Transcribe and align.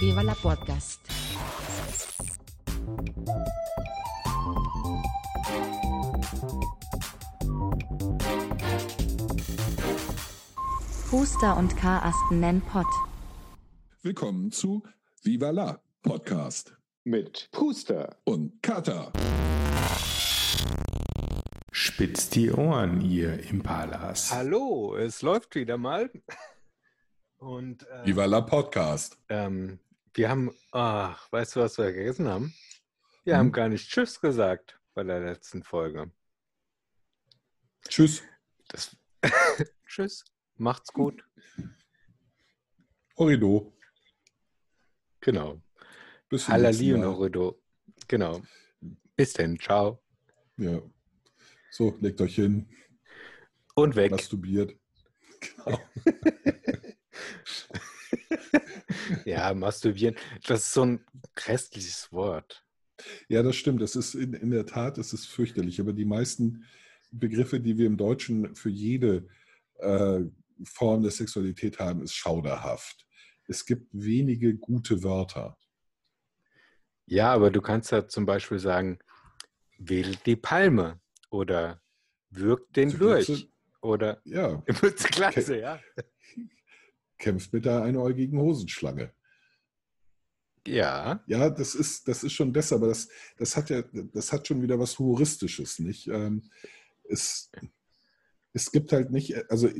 Viva 0.00 0.22
la 0.22 0.34
Podcast. 0.34 1.00
Huster 11.10 11.56
und 11.56 11.76
Karasten 11.76 12.38
nennen 12.40 12.62
Pott. 12.62 12.86
Willkommen 14.02 14.52
zu 14.52 14.82
Viva 15.22 15.50
la 15.50 15.80
Podcast 16.02 16.76
mit 17.02 17.48
Puster 17.50 18.16
und 18.24 18.62
Kata. 18.62 19.12
Spitzt 21.72 22.36
die 22.36 22.52
Ohren, 22.52 23.00
ihr 23.00 23.50
Impalas. 23.50 24.32
Hallo, 24.32 24.94
es 24.96 25.22
läuft 25.22 25.54
wieder 25.56 25.76
mal. 25.76 26.10
Und 27.38 27.86
äh, 27.88 28.06
Viva 28.06 28.26
la 28.26 28.40
Podcast. 28.40 29.18
ähm, 29.28 29.80
wir 30.14 30.28
haben, 30.28 30.50
ach, 30.72 31.30
weißt 31.32 31.56
du, 31.56 31.60
was 31.60 31.78
wir 31.78 31.84
vergessen 31.84 32.28
haben? 32.28 32.54
Wir 33.24 33.34
Hm? 33.34 33.38
haben 33.38 33.52
gar 33.52 33.68
nicht 33.68 33.90
Tschüss 33.90 34.20
gesagt 34.20 34.80
bei 34.94 35.04
der 35.04 35.20
letzten 35.20 35.62
Folge. 35.62 36.10
Tschüss. 37.88 38.22
Das 38.68 38.96
Tschüss, 39.86 40.24
macht's 40.56 40.92
gut. 40.92 41.24
Horrido. 43.16 43.76
Genau. 45.20 45.60
Bis 46.28 46.44
zum 46.44 46.54
Halali 46.54 46.94
und. 46.94 47.04
Horrido. 47.04 47.60
Genau. 48.06 48.42
Bis 49.16 49.32
denn, 49.32 49.58
ciao. 49.58 50.02
Ja. 50.56 50.80
So, 51.70 51.96
legt 52.00 52.20
euch 52.20 52.36
hin. 52.36 52.68
Und 53.74 53.96
weg. 53.96 54.10
Masturbiert. 54.12 54.74
Genau. 55.40 55.78
Ja, 59.24 59.54
masturbieren. 59.54 60.16
Das 60.46 60.60
ist 60.60 60.72
so 60.72 60.82
ein 60.84 61.04
grässliches 61.34 62.12
Wort. 62.12 62.64
Ja, 63.28 63.42
das 63.42 63.56
stimmt. 63.56 63.80
Das 63.80 63.96
ist 63.96 64.14
in, 64.14 64.34
in 64.34 64.50
der 64.50 64.66
Tat, 64.66 64.98
das 64.98 65.12
ist 65.12 65.26
fürchterlich. 65.26 65.80
Aber 65.80 65.92
die 65.92 66.04
meisten 66.04 66.64
Begriffe, 67.10 67.60
die 67.60 67.78
wir 67.78 67.86
im 67.86 67.96
Deutschen 67.96 68.54
für 68.54 68.70
jede 68.70 69.28
äh, 69.78 70.20
Form 70.64 71.02
der 71.02 71.12
Sexualität 71.12 71.78
haben, 71.78 72.02
ist 72.02 72.14
schauderhaft. 72.14 73.06
Es 73.46 73.64
gibt 73.64 73.88
wenige 73.92 74.54
gute 74.56 75.02
Wörter. 75.02 75.56
Ja, 77.06 77.32
aber 77.32 77.50
du 77.50 77.62
kannst 77.62 77.90
ja 77.92 78.06
zum 78.06 78.26
Beispiel 78.26 78.58
sagen, 78.58 78.98
wählt 79.78 80.26
die 80.26 80.36
Palme 80.36 81.00
oder 81.30 81.80
wirkt 82.30 82.76
den 82.76 82.90
Lurch 82.90 83.50
oder 83.80 84.20
Ja, 84.24 84.62
Mützeglatze, 84.82 85.60
ja. 85.60 85.80
kämpft 87.18 87.52
mit 87.52 87.64
der 87.64 87.82
einäugigen 87.82 88.40
Hosenschlange. 88.40 89.12
Ja, 90.66 91.22
Ja, 91.26 91.50
das 91.50 91.74
ist, 91.74 92.08
das 92.08 92.24
ist 92.24 92.32
schon 92.32 92.52
besser, 92.52 92.76
aber 92.76 92.88
das, 92.88 93.08
das 93.36 93.56
hat 93.56 93.70
ja, 93.70 93.82
das 94.12 94.32
hat 94.32 94.46
schon 94.46 94.62
wieder 94.62 94.78
was 94.78 94.98
Humoristisches, 94.98 95.78
nicht? 95.78 96.08
Ähm, 96.08 96.42
es, 97.08 97.50
es 98.52 98.70
gibt 98.70 98.92
halt 98.92 99.10
nicht, 99.10 99.50
also 99.50 99.70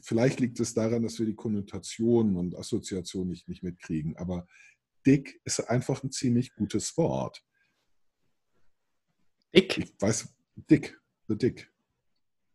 vielleicht 0.00 0.40
liegt 0.40 0.58
es 0.60 0.74
daran, 0.74 1.02
dass 1.02 1.18
wir 1.18 1.26
die 1.26 1.34
Konnotationen 1.34 2.36
und 2.36 2.56
Assoziationen 2.56 3.28
nicht, 3.28 3.48
nicht 3.48 3.62
mitkriegen, 3.62 4.16
aber 4.16 4.46
dick 5.04 5.40
ist 5.44 5.60
einfach 5.60 6.02
ein 6.02 6.12
ziemlich 6.12 6.54
gutes 6.54 6.96
Wort. 6.96 7.44
dick. 9.52 9.78
Ich 9.78 10.00
weiß, 10.00 10.28
dick, 10.70 10.98
the 11.28 11.36
dick. 11.36 11.71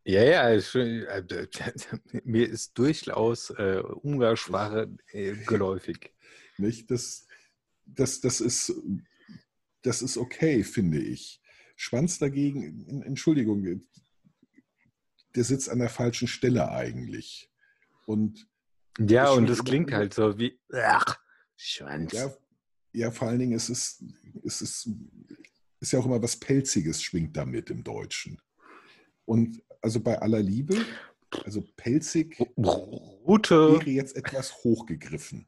Ja, 0.08 0.24
ja, 0.24 0.50
ist 0.52 0.70
schon- 0.72 1.04
äh, 1.04 1.48
mir 2.24 2.48
ist 2.48 2.78
durchaus 2.78 3.50
äh, 3.50 3.82
Umgangssprache 4.02 4.90
äh, 5.12 5.34
geläufig. 5.46 6.14
Nicht? 6.58 6.90
Das, 6.90 7.28
das, 7.86 8.22
das, 8.22 8.40
ist, 8.40 8.74
das 9.82 10.02
ist 10.02 10.16
okay, 10.16 10.64
finde 10.64 11.00
ich. 11.00 11.42
Schwanz 11.76 12.20
dagegen, 12.20 13.02
Entschuldigung, 13.04 13.86
der 15.36 15.44
sitzt 15.44 15.70
an 15.70 15.80
der 15.80 15.90
falschen 15.90 16.30
Stelle 16.30 16.72
eigentlich. 16.72 17.52
Und 18.06 18.48
Ja, 18.98 19.32
und 19.32 19.50
das 19.50 19.62
klingt 19.62 19.92
halt 19.92 20.14
so 20.14 20.40
wie 20.40 20.58
ach, 20.74 21.20
Schwanz. 21.58 22.14
ja, 22.14 22.34
ja, 22.94 23.12
vor 23.12 23.28
allen 23.28 23.40
Dingen, 23.40 23.58
es 23.58 23.70
ist, 23.70 24.02
es 24.46 24.62
ist, 24.62 24.90
ist 25.82 25.92
ja 25.92 26.00
auch 26.00 26.06
immer 26.06 26.22
was 26.22 26.38
Pelziges 26.38 27.04
schwingt 27.04 27.36
damit 27.36 27.70
im 27.70 27.84
Deutschen. 27.84 28.42
Und 29.26 29.62
also 29.88 30.02
bei 30.02 30.20
aller 30.22 30.42
Liebe, 30.42 30.76
also 31.46 31.64
pelzig 31.78 32.38
Rute, 32.58 33.72
wäre 33.80 33.90
jetzt 33.90 34.18
etwas 34.18 34.54
hochgegriffen. 34.66 35.48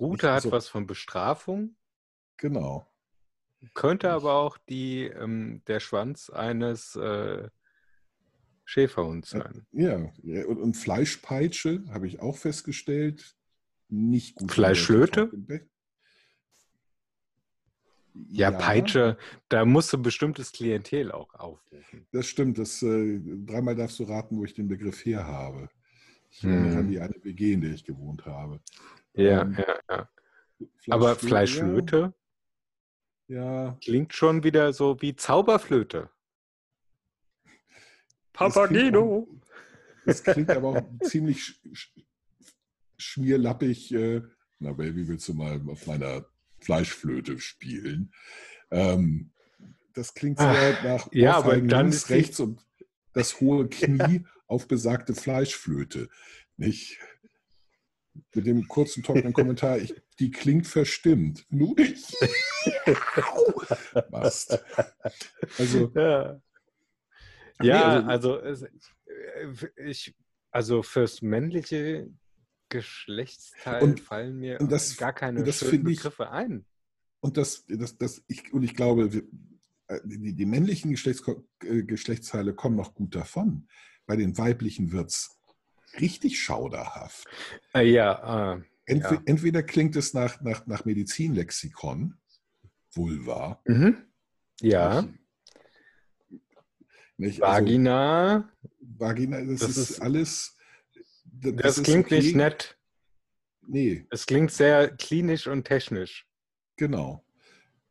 Rute 0.00 0.28
hat 0.28 0.36
also- 0.36 0.52
was 0.52 0.68
von 0.68 0.86
Bestrafung, 0.86 1.76
Genau. 2.38 2.90
könnte 3.74 4.10
aber 4.10 4.34
auch 4.36 4.56
die, 4.70 5.02
ähm, 5.04 5.60
der 5.66 5.80
Schwanz 5.80 6.30
eines 6.30 6.96
äh, 6.96 7.48
Schäferhunds 8.64 9.30
sein. 9.30 9.66
Ja, 9.72 9.96
und, 10.46 10.58
und 10.58 10.74
Fleischpeitsche 10.78 11.84
habe 11.90 12.06
ich 12.06 12.20
auch 12.20 12.36
festgestellt. 12.38 13.36
Nicht 13.88 14.36
gut. 14.36 14.50
Fleischflöte? 14.50 15.30
Ja, 18.30 18.50
Peitsche, 18.50 19.16
da 19.48 19.64
musst 19.64 19.92
du 19.92 19.98
ein 19.98 20.02
bestimmtes 20.02 20.52
Klientel 20.52 21.12
auch 21.12 21.34
aufrufen. 21.34 22.06
Das 22.12 22.26
stimmt. 22.26 22.58
Das, 22.58 22.82
äh, 22.82 23.20
dreimal 23.44 23.74
darfst 23.76 23.98
du 23.98 24.04
raten, 24.04 24.36
wo 24.38 24.44
ich 24.44 24.54
den 24.54 24.68
Begriff 24.68 25.04
her 25.04 25.26
habe. 25.26 25.68
Ich 26.30 26.42
Hm. 26.42 26.50
erinnere 26.50 26.78
an 26.80 26.88
die 26.88 27.00
eine 27.00 27.14
WG, 27.22 27.52
in 27.54 27.60
der 27.60 27.72
ich 27.72 27.84
gewohnt 27.84 28.24
habe. 28.26 28.60
Ja, 29.14 29.42
Ähm, 29.42 29.56
ja, 29.58 29.78
ja. 29.90 30.08
Aber 30.88 31.16
Fleischflöte 31.16 32.14
Ja, 33.28 33.64
ja, 33.64 33.78
klingt 33.82 34.14
schon 34.14 34.42
wieder 34.44 34.72
so 34.72 35.00
wie 35.00 35.16
Zauberflöte. 35.16 36.10
Auch- 38.38 39.26
das 40.04 40.22
klingt 40.22 40.50
aber 40.50 40.68
auch 40.68 40.90
ziemlich 41.02 41.42
sch 41.42 41.60
sch 41.72 41.90
schmierlappig. 42.98 43.92
Äh, 43.92 44.22
na, 44.58 44.72
Baby, 44.72 45.08
willst 45.08 45.28
du 45.28 45.34
mal 45.34 45.60
auf 45.68 45.86
meiner 45.86 46.24
Fleischflöte 46.66 47.38
spielen? 47.38 48.12
Ähm, 48.72 49.30
das 49.94 50.12
klingt 50.14 50.38
sehr 50.38 50.82
nach 50.82 51.08
ja, 51.12 51.36
aber 51.36 51.56
dann 51.60 51.86
links, 51.90 52.10
rechts 52.10 52.40
und 52.40 52.60
das 53.12 53.40
hohe 53.40 53.68
Knie 53.70 54.26
auf 54.48 54.66
besagte 54.68 55.14
Fleischflöte. 55.14 56.08
Nicht? 56.56 56.98
Mit 58.34 58.46
dem 58.46 58.66
kurzen, 58.66 59.02
trockenen 59.04 59.32
Kommentar, 59.32 59.78
ich, 59.78 59.94
die 60.18 60.30
klingt 60.32 60.66
verstimmt. 60.66 61.46
Nu 61.50 61.74
nicht. 61.74 62.12
Mast. 64.10 64.58
Also, 65.58 65.92
Ja, 65.94 66.40
Nee, 67.60 67.68
ja 67.68 68.00
also- 68.06 68.34
also, 68.38 68.40
es, 68.40 68.62
äh, 69.06 69.68
ich, 69.86 70.14
also 70.50 70.82
fürs 70.82 71.22
männliche 71.22 72.08
Geschlechtsteil 72.68 73.82
Und- 73.82 74.00
fallen 74.00 74.38
mir 74.38 74.58
das- 74.58 74.96
gar 74.96 75.12
keine 75.12 75.44
das 75.44 75.58
schönen 75.60 75.86
ich- 75.88 75.96
Begriffe 75.98 76.30
ein. 76.30 76.64
Und 77.20 77.36
das, 77.36 77.64
das, 77.68 77.96
das, 77.98 78.22
ich, 78.28 78.52
und 78.52 78.62
ich 78.62 78.74
glaube, 78.74 79.12
wir, 79.12 79.22
äh, 79.88 80.00
die, 80.04 80.34
die 80.34 80.46
männlichen 80.46 80.90
Geschlechts, 80.90 81.22
äh, 81.64 81.82
Geschlechtsteile 81.82 82.54
kommen 82.54 82.76
noch 82.76 82.94
gut 82.94 83.14
davon. 83.14 83.68
Bei 84.06 84.16
den 84.16 84.36
weiblichen 84.38 84.92
wird 84.92 85.10
es 85.10 85.30
richtig 86.00 86.40
schauderhaft. 86.40 87.26
Äh, 87.74 87.90
ja, 87.90 88.54
äh, 88.56 88.62
Entwe 88.88 89.14
Ja. 89.14 89.22
Entweder 89.24 89.62
klingt 89.64 89.96
es 89.96 90.14
nach, 90.14 90.40
nach, 90.42 90.66
nach 90.66 90.84
Medizinlexikon, 90.84 92.16
Vulva. 92.92 93.60
mhm. 93.66 93.96
ja, 94.60 95.08
Nicht? 97.16 97.42
Also, 97.42 97.64
Vagina, 97.64 98.52
Vagina, 98.80 99.40
das, 99.42 99.60
Das 99.60 99.70
ist, 99.76 99.90
ist- 99.90 100.02
alles. 100.02 100.55
Das, 101.40 101.78
ist 101.78 101.84
klingt 101.84 102.06
okay. 102.06 102.18
nicht 102.18 102.36
nett. 102.36 102.78
Nee, 103.68 104.06
Es 104.10 104.26
klingt 104.26 104.52
sehr 104.52 104.88
klinisch 104.96 105.46
und 105.46 105.64
technisch. 105.64 106.26
genau. 106.76 107.24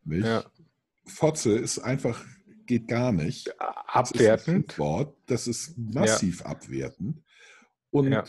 Nicht? 0.03 0.25
Ja. 0.25 0.45
Fotze 1.07 1.57
ist 1.57 1.79
einfach, 1.79 2.23
geht 2.65 2.87
gar 2.87 3.11
nicht. 3.11 3.47
Das 3.47 3.55
ist 3.57 4.17
Abwertend. 4.17 4.45
Schimpfwort, 4.45 5.17
das 5.25 5.47
ist 5.47 5.77
massiv 5.77 6.43
abwertend. 6.43 7.23
Und 7.89 8.11
Ja. 8.11 8.23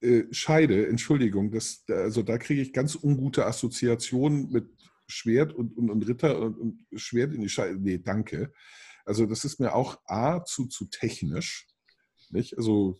äh, 0.00 0.24
Scheide, 0.30 0.86
Entschuldigung, 0.88 1.50
das, 1.50 1.84
also 1.88 2.22
da 2.22 2.38
kriege 2.38 2.62
ich 2.62 2.72
ganz 2.72 2.94
ungute 2.96 3.44
Assoziationen 3.46 4.50
mit 4.50 4.68
Schwert 5.08 5.52
und, 5.52 5.76
und, 5.76 5.90
und 5.90 6.02
Ritter 6.08 6.40
und, 6.40 6.56
und 6.56 6.86
Schwert 6.98 7.32
in 7.34 7.42
die 7.42 7.48
Scheide. 7.48 7.78
Nee, 7.78 7.98
danke. 7.98 8.52
Also 9.04 9.26
das 9.26 9.44
ist 9.44 9.60
mir 9.60 9.74
auch 9.74 10.00
A 10.06 10.42
zu, 10.44 10.66
zu 10.66 10.86
technisch. 10.86 11.68
Nicht? 12.30 12.56
Also, 12.56 12.98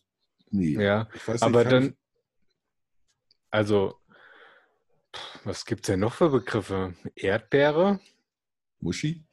nee. 0.50 0.72
Ja, 0.82 1.08
Ich 1.14 1.26
weiß 1.28 1.42
aber 1.42 1.64
dann, 1.64 1.84
ich- 1.90 1.94
also, 3.50 3.96
was 5.44 5.64
gibt 5.64 5.82
es 5.82 5.86
denn 5.86 6.00
noch 6.00 6.14
für 6.14 6.28
Begriffe? 6.30 6.94
Erdbeere? 7.14 8.00
Muschi? 8.80 9.24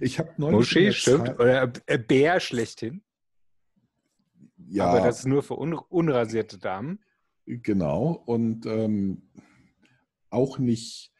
Ich 0.00 0.18
habe 0.18 0.34
neulich. 0.36 0.58
Muschi, 0.58 0.92
stimmt. 0.92 1.28
Zeit- 1.28 1.40
Oder 1.40 1.72
äh, 1.86 1.98
Bär 1.98 2.40
schlechthin. 2.40 3.02
Ja, 4.68 4.86
Aber 4.86 5.00
das 5.06 5.20
ist 5.20 5.26
nur 5.26 5.42
für 5.42 5.56
un 5.58 5.72
unrasierte 5.74 6.58
Damen. 6.58 7.02
Genau. 7.46 8.22
Und, 8.26 8.66
ähm, 8.66 9.22
auch 10.28 10.58
nicht, 10.58 11.10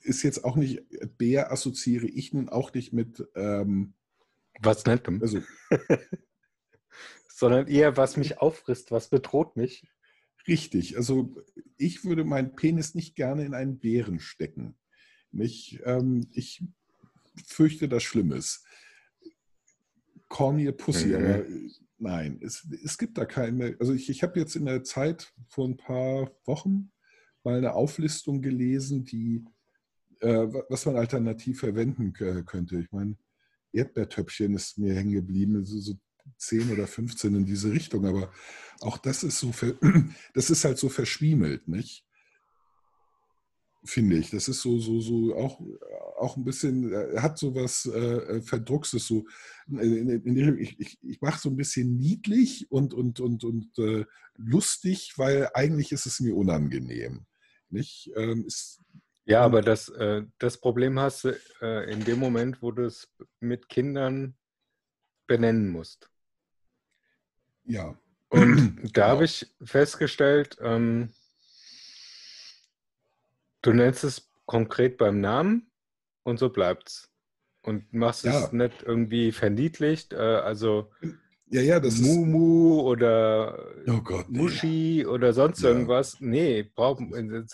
ist 0.00 0.22
jetzt 0.22 0.44
auch 0.44 0.56
nicht, 0.56 0.80
Bär 1.18 1.52
assoziiere 1.52 2.06
ich 2.06 2.32
nun 2.32 2.48
auch 2.48 2.72
nicht 2.72 2.94
mit, 2.94 3.22
ähm, 3.34 3.92
Was 4.60 4.86
Nettem. 4.86 5.20
also 5.20 5.40
Sondern 7.34 7.66
eher, 7.66 7.96
was 7.96 8.16
mich 8.16 8.38
auffrisst, 8.40 8.90
was 8.90 9.08
bedroht 9.08 9.56
mich. 9.56 9.84
richtig, 10.46 10.96
also 10.96 11.34
ich 11.76 12.04
würde 12.04 12.24
meinen 12.24 12.54
Penis 12.56 12.94
nicht 12.94 13.14
gerne 13.14 13.44
in 13.44 13.54
einen 13.54 13.78
Bären 13.78 14.18
stecken. 14.20 14.76
Nicht, 15.30 15.80
ähm, 15.84 16.26
ich 16.32 16.64
fürchte 17.46 17.88
das 17.88 18.02
Schlimmes. 18.02 18.64
Call 20.28 20.54
me 20.54 20.68
a 20.68 20.72
Pussy, 20.72 21.08
Mhm. 21.08 21.14
aber 21.14 21.46
äh, 21.46 21.70
nein, 21.98 22.40
es, 22.42 22.66
es 22.84 22.98
gibt 22.98 23.18
da 23.18 23.24
keine. 23.24 23.76
Also 23.80 23.92
ich, 23.94 24.08
ich 24.10 24.22
habe 24.22 24.38
jetzt 24.40 24.56
in 24.56 24.64
der 24.66 24.82
Zeit 24.82 25.32
vor 25.48 25.66
ein 25.68 25.76
paar 25.76 26.30
Wochen 26.44 26.90
mal 27.44 27.56
eine 27.58 27.74
Auflistung 27.74 28.42
gelesen, 28.42 29.04
die 29.04 29.44
äh, 30.20 30.28
wa- 30.52 30.64
was 30.68 30.86
man 30.86 30.96
alternativ 30.96 31.60
verwenden 31.60 32.12
könnte. 32.12 32.78
Ich 32.80 32.90
meine, 32.92 33.16
Erdbeertöpfchen 33.72 34.54
ist 34.54 34.78
mir 34.78 34.94
hängen 34.94 35.12
geblieben, 35.12 35.64
so, 35.64 35.78
so 35.80 35.94
10 36.38 36.70
oder 36.70 36.86
15 36.86 37.34
in 37.34 37.44
diese 37.44 37.72
Richtung, 37.72 38.06
aber 38.06 38.32
auch 38.80 38.98
das 38.98 39.22
ist 39.22 39.38
so, 39.38 39.52
das 40.34 40.50
ist 40.50 40.64
halt 40.64 40.78
so 40.78 40.88
verschwiemelt, 40.88 41.68
nicht? 41.68 42.04
Finde 43.84 44.16
ich. 44.16 44.30
Das 44.30 44.46
ist 44.46 44.60
so, 44.62 44.78
so, 44.78 45.00
so 45.00 45.34
auch, 45.34 45.60
auch 46.16 46.36
ein 46.36 46.44
bisschen, 46.44 46.92
äh, 46.92 47.18
hat 47.18 47.36
so 47.36 47.54
was 47.54 47.86
äh, 47.86 48.40
Verdruckses, 48.40 49.06
so 49.06 49.26
in, 49.66 49.80
in, 49.80 50.22
in 50.22 50.34
Richtung, 50.36 50.58
ich, 50.58 50.78
ich, 50.78 50.98
ich 51.02 51.20
mache 51.20 51.40
so 51.40 51.48
ein 51.48 51.56
bisschen 51.56 51.98
niedlich 51.98 52.70
und, 52.70 52.94
und, 52.94 53.18
und, 53.18 53.42
und 53.42 53.76
äh, 53.78 54.04
lustig, 54.36 55.14
weil 55.16 55.50
eigentlich 55.54 55.90
ist 55.90 56.06
es 56.06 56.20
mir 56.20 56.36
unangenehm. 56.36 57.26
Nicht? 57.70 58.12
Ähm, 58.14 58.44
ist, 58.46 58.80
Ja, 59.24 59.40
aber 59.42 59.62
das, 59.62 59.88
äh, 59.88 60.22
das 60.38 60.60
Problem 60.60 61.00
hast 61.00 61.24
du 61.24 61.40
äh, 61.60 61.90
in 61.90 62.04
dem 62.04 62.20
Moment, 62.20 62.62
wo 62.62 62.70
du 62.70 62.84
es 62.84 63.08
mit 63.40 63.68
Kindern 63.68 64.36
benennen 65.26 65.70
musst. 65.70 66.11
Ja, 67.64 67.94
Und 68.28 68.56
da 68.82 68.88
Genau. 68.92 69.06
habe 69.08 69.24
ich 69.24 69.46
festgestellt, 69.62 70.56
ähm, 70.60 71.10
du 73.62 73.72
nennst 73.72 74.04
es 74.04 74.30
konkret 74.46 74.98
beim 74.98 75.20
Namen 75.20 75.70
und 76.24 76.38
so 76.38 76.50
bleibt's. 76.50 77.10
Und 77.64 77.92
machst 77.92 78.24
Ja. 78.24 78.46
es 78.46 78.52
nicht 78.52 78.82
irgendwie 78.82 79.30
verniedlicht, 79.30 80.12
äh, 80.12 80.16
also 80.16 80.90
ja, 81.50 81.60
ja, 81.60 81.78
das 81.80 81.94
ist. 81.94 82.02
Mumu 82.06 82.80
oder 82.80 83.58
Oh 83.86 84.00
Gott. 84.02 84.28
nee. 84.30 84.38
Muschi 84.38 85.06
oder 85.06 85.32
sonst 85.32 85.62
Ja. 85.62 85.68
irgendwas. 85.68 86.16
Nee, 86.20 86.62
braucht 86.62 87.02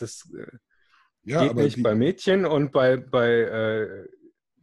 das 0.01 0.29
äh, 0.35 0.57
Ja, 1.25 1.43
geht 1.43 1.57
nicht 1.57 1.77
die, 1.77 1.83
bei 1.83 1.95
Mädchen 1.95 2.47
und 2.47 2.73
bei, 2.73 2.97
bei, 2.97 3.29
äh, 3.31 4.09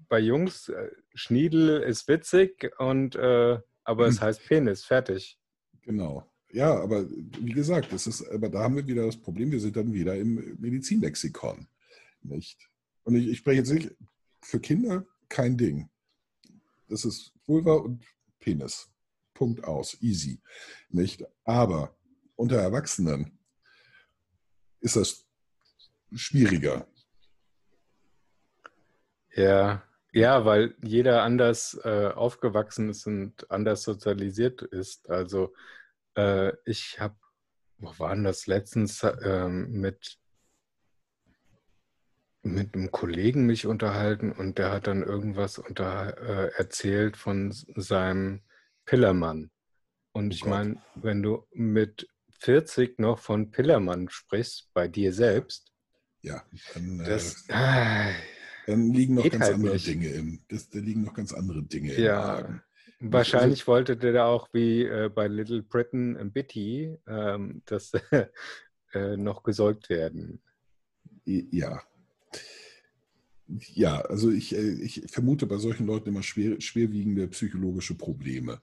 bei 0.10 0.20
Jungs, 0.20 0.70
äh, 0.70 0.90
Schniedel 1.14 1.82
ist 1.84 2.08
witzig 2.08 2.72
und 2.80 3.16
äh, 3.16 3.60
aber 3.86 4.08
es 4.08 4.20
heißt 4.20 4.46
Penis, 4.46 4.84
fertig. 4.84 5.40
Genau. 5.84 6.30
Ja, 6.52 6.82
aber 6.82 7.10
wie 7.10 7.52
gesagt, 7.52 7.92
das 7.92 8.08
ist, 8.08 8.28
aber 8.30 8.50
da 8.50 8.60
haben 8.64 8.76
wir 8.76 8.88
wieder 8.88 9.06
das 9.06 9.18
Problem, 9.18 9.52
wir 9.52 9.60
sind 9.60 9.76
dann 9.76 9.94
wieder 9.94 10.16
im 10.16 10.58
Medizinlexikon. 10.60 11.68
Nicht? 12.22 12.70
Und 13.04 13.16
ich, 13.16 13.28
ich 13.28 13.38
spreche 13.38 13.60
jetzt 13.60 13.72
nicht 13.72 13.96
für 14.42 14.60
Kinder 14.60 15.06
kein 15.30 15.58
Ding. 15.58 15.90
Das 16.88 17.06
ist 17.06 17.34
Vulva 17.46 17.74
und 17.74 18.04
Penis. 18.40 18.90
Punkt 19.34 19.64
aus. 19.64 19.98
Easy. 20.02 20.42
Nicht? 20.90 21.24
Aber 21.44 21.96
unter 22.36 22.58
Erwachsenen 22.58 23.38
ist 24.80 24.96
das 24.96 25.28
schwieriger. 26.14 26.88
Ja, 29.36 29.84
ja, 30.16 30.46
weil 30.46 30.76
jeder 30.82 31.24
anders 31.24 31.78
äh, 31.84 32.08
aufgewachsen 32.08 32.90
ist 32.90 33.06
und 33.06 33.52
anders 33.52 33.84
sozialisiert 33.84 34.62
ist. 34.62 35.10
Also 35.10 35.54
äh, 36.16 36.54
ich 36.66 37.02
habe, 37.02 37.18
wo 37.78 37.94
waren 38.00 38.24
das 38.24 38.48
letztens 38.48 39.06
ähm, 39.24 39.72
mit 39.72 40.18
mit 42.44 42.76
einem 42.76 42.92
Kollegen 42.92 43.46
mich 43.48 43.66
unterhalten 43.66 44.32
und 44.32 44.60
der 44.60 44.72
hat 44.72 44.86
dann 44.88 45.02
irgendwas 45.02 45.58
unter, 45.58 46.16
äh, 46.20 46.52
erzählt 46.56 47.18
von 47.18 47.52
seinem 47.52 48.44
Pillermann. 48.86 49.50
Und 50.14 50.28
Oh 50.28 50.36
ich 50.36 50.46
meine, 50.46 50.82
wenn 50.94 51.24
du 51.24 51.46
mit 51.52 52.08
40 52.40 53.00
noch 53.00 53.18
von 53.18 53.50
Pillermann 53.50 54.10
sprichst, 54.10 54.70
bei 54.74 54.88
dir 54.88 55.12
selbst, 55.12 55.74
Ja, 56.22 56.44
dann, 56.74 57.00
das, 57.00 57.46
äh, 57.50 58.14
dann 58.66 58.92
liegen 58.94 59.16
noch 59.16 59.24
geht 59.24 59.34
ganz 59.34 59.46
halt 59.46 59.56
andere 59.56 59.74
nicht. 59.74 59.88
Dinge 59.88 60.08
im, 60.10 60.40
das, 60.48 60.70
da 60.70 60.80
liegen 60.80 61.04
noch 61.04 61.14
ganz 61.14 61.34
andere 61.34 61.64
Dinge 61.64 61.94
im 61.94 62.04
Ja, 62.04 62.42
Magen. 62.42 62.62
wahrscheinlich 63.00 63.68
wollte 63.68 63.98
der 63.98 64.14
da 64.14 64.26
auch 64.26 64.50
wie 64.54 64.84
äh, 64.84 65.10
bei 65.14 65.28
Little 65.28 65.64
Britain 65.64 66.16
im 66.16 66.32
Bitty, 66.32 66.98
ähm, 67.08 67.62
dass 67.66 67.92
äh, 68.94 69.18
noch 69.18 69.44
gesäugt 69.44 69.90
werden. 69.90 70.42
Ja. 71.26 71.82
Ja, 73.48 74.02
also 74.02 74.32
ich, 74.32 74.56
äh, 74.56 74.72
ich 74.82 75.04
vermute 75.08 75.46
bei 75.46 75.58
solchen 75.58 75.86
Leuten 75.86 76.10
immer 76.10 76.24
schwer, 76.24 76.60
schwerwiegende 76.60 77.28
psychologische 77.28 77.96
Probleme, 77.96 78.60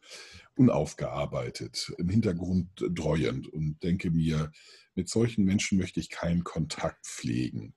unaufgearbeitet, 0.57 1.93
im 1.99 2.09
Hintergrund 2.09 2.69
dreuend 2.91 3.47
und 3.47 3.81
denke 3.83 4.11
mir, 4.11 4.51
mit 4.95 5.09
solchen 5.09 5.45
Menschen 5.45 5.79
möchte 5.79 6.01
ich 6.01 6.11
keinen 6.11 6.43
Kontakt 6.43 7.07
pflegen. 7.07 7.75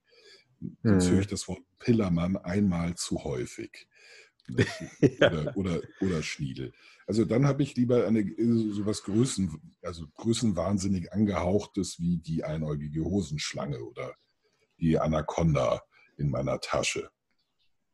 Hm. 0.81 0.99
höre 0.99 1.19
ich 1.21 1.27
das 1.27 1.47
Wort 1.47 1.63
Pillermann 1.79 2.37
einmal 2.37 2.95
zu 2.95 3.23
häufig. 3.23 3.87
Oder, 5.01 5.57
oder, 5.57 5.81
oder 6.01 6.21
Schniedel. 6.21 6.71
Also 7.07 7.25
dann 7.25 7.47
habe 7.47 7.63
ich 7.63 7.75
lieber 7.75 8.05
eine 8.05 8.19
äh, 8.19 8.71
sowas 8.73 9.01
Größen, 9.01 9.75
also 9.81 10.05
größenwahnsinnig 10.17 11.13
angehauchtes 11.13 11.99
wie 11.99 12.17
die 12.17 12.43
einäugige 12.43 13.03
Hosenschlange 13.03 13.83
oder 13.83 14.13
die 14.79 14.99
Anaconda 14.99 15.81
in 16.17 16.29
meiner 16.29 16.59
Tasche. 16.59 17.09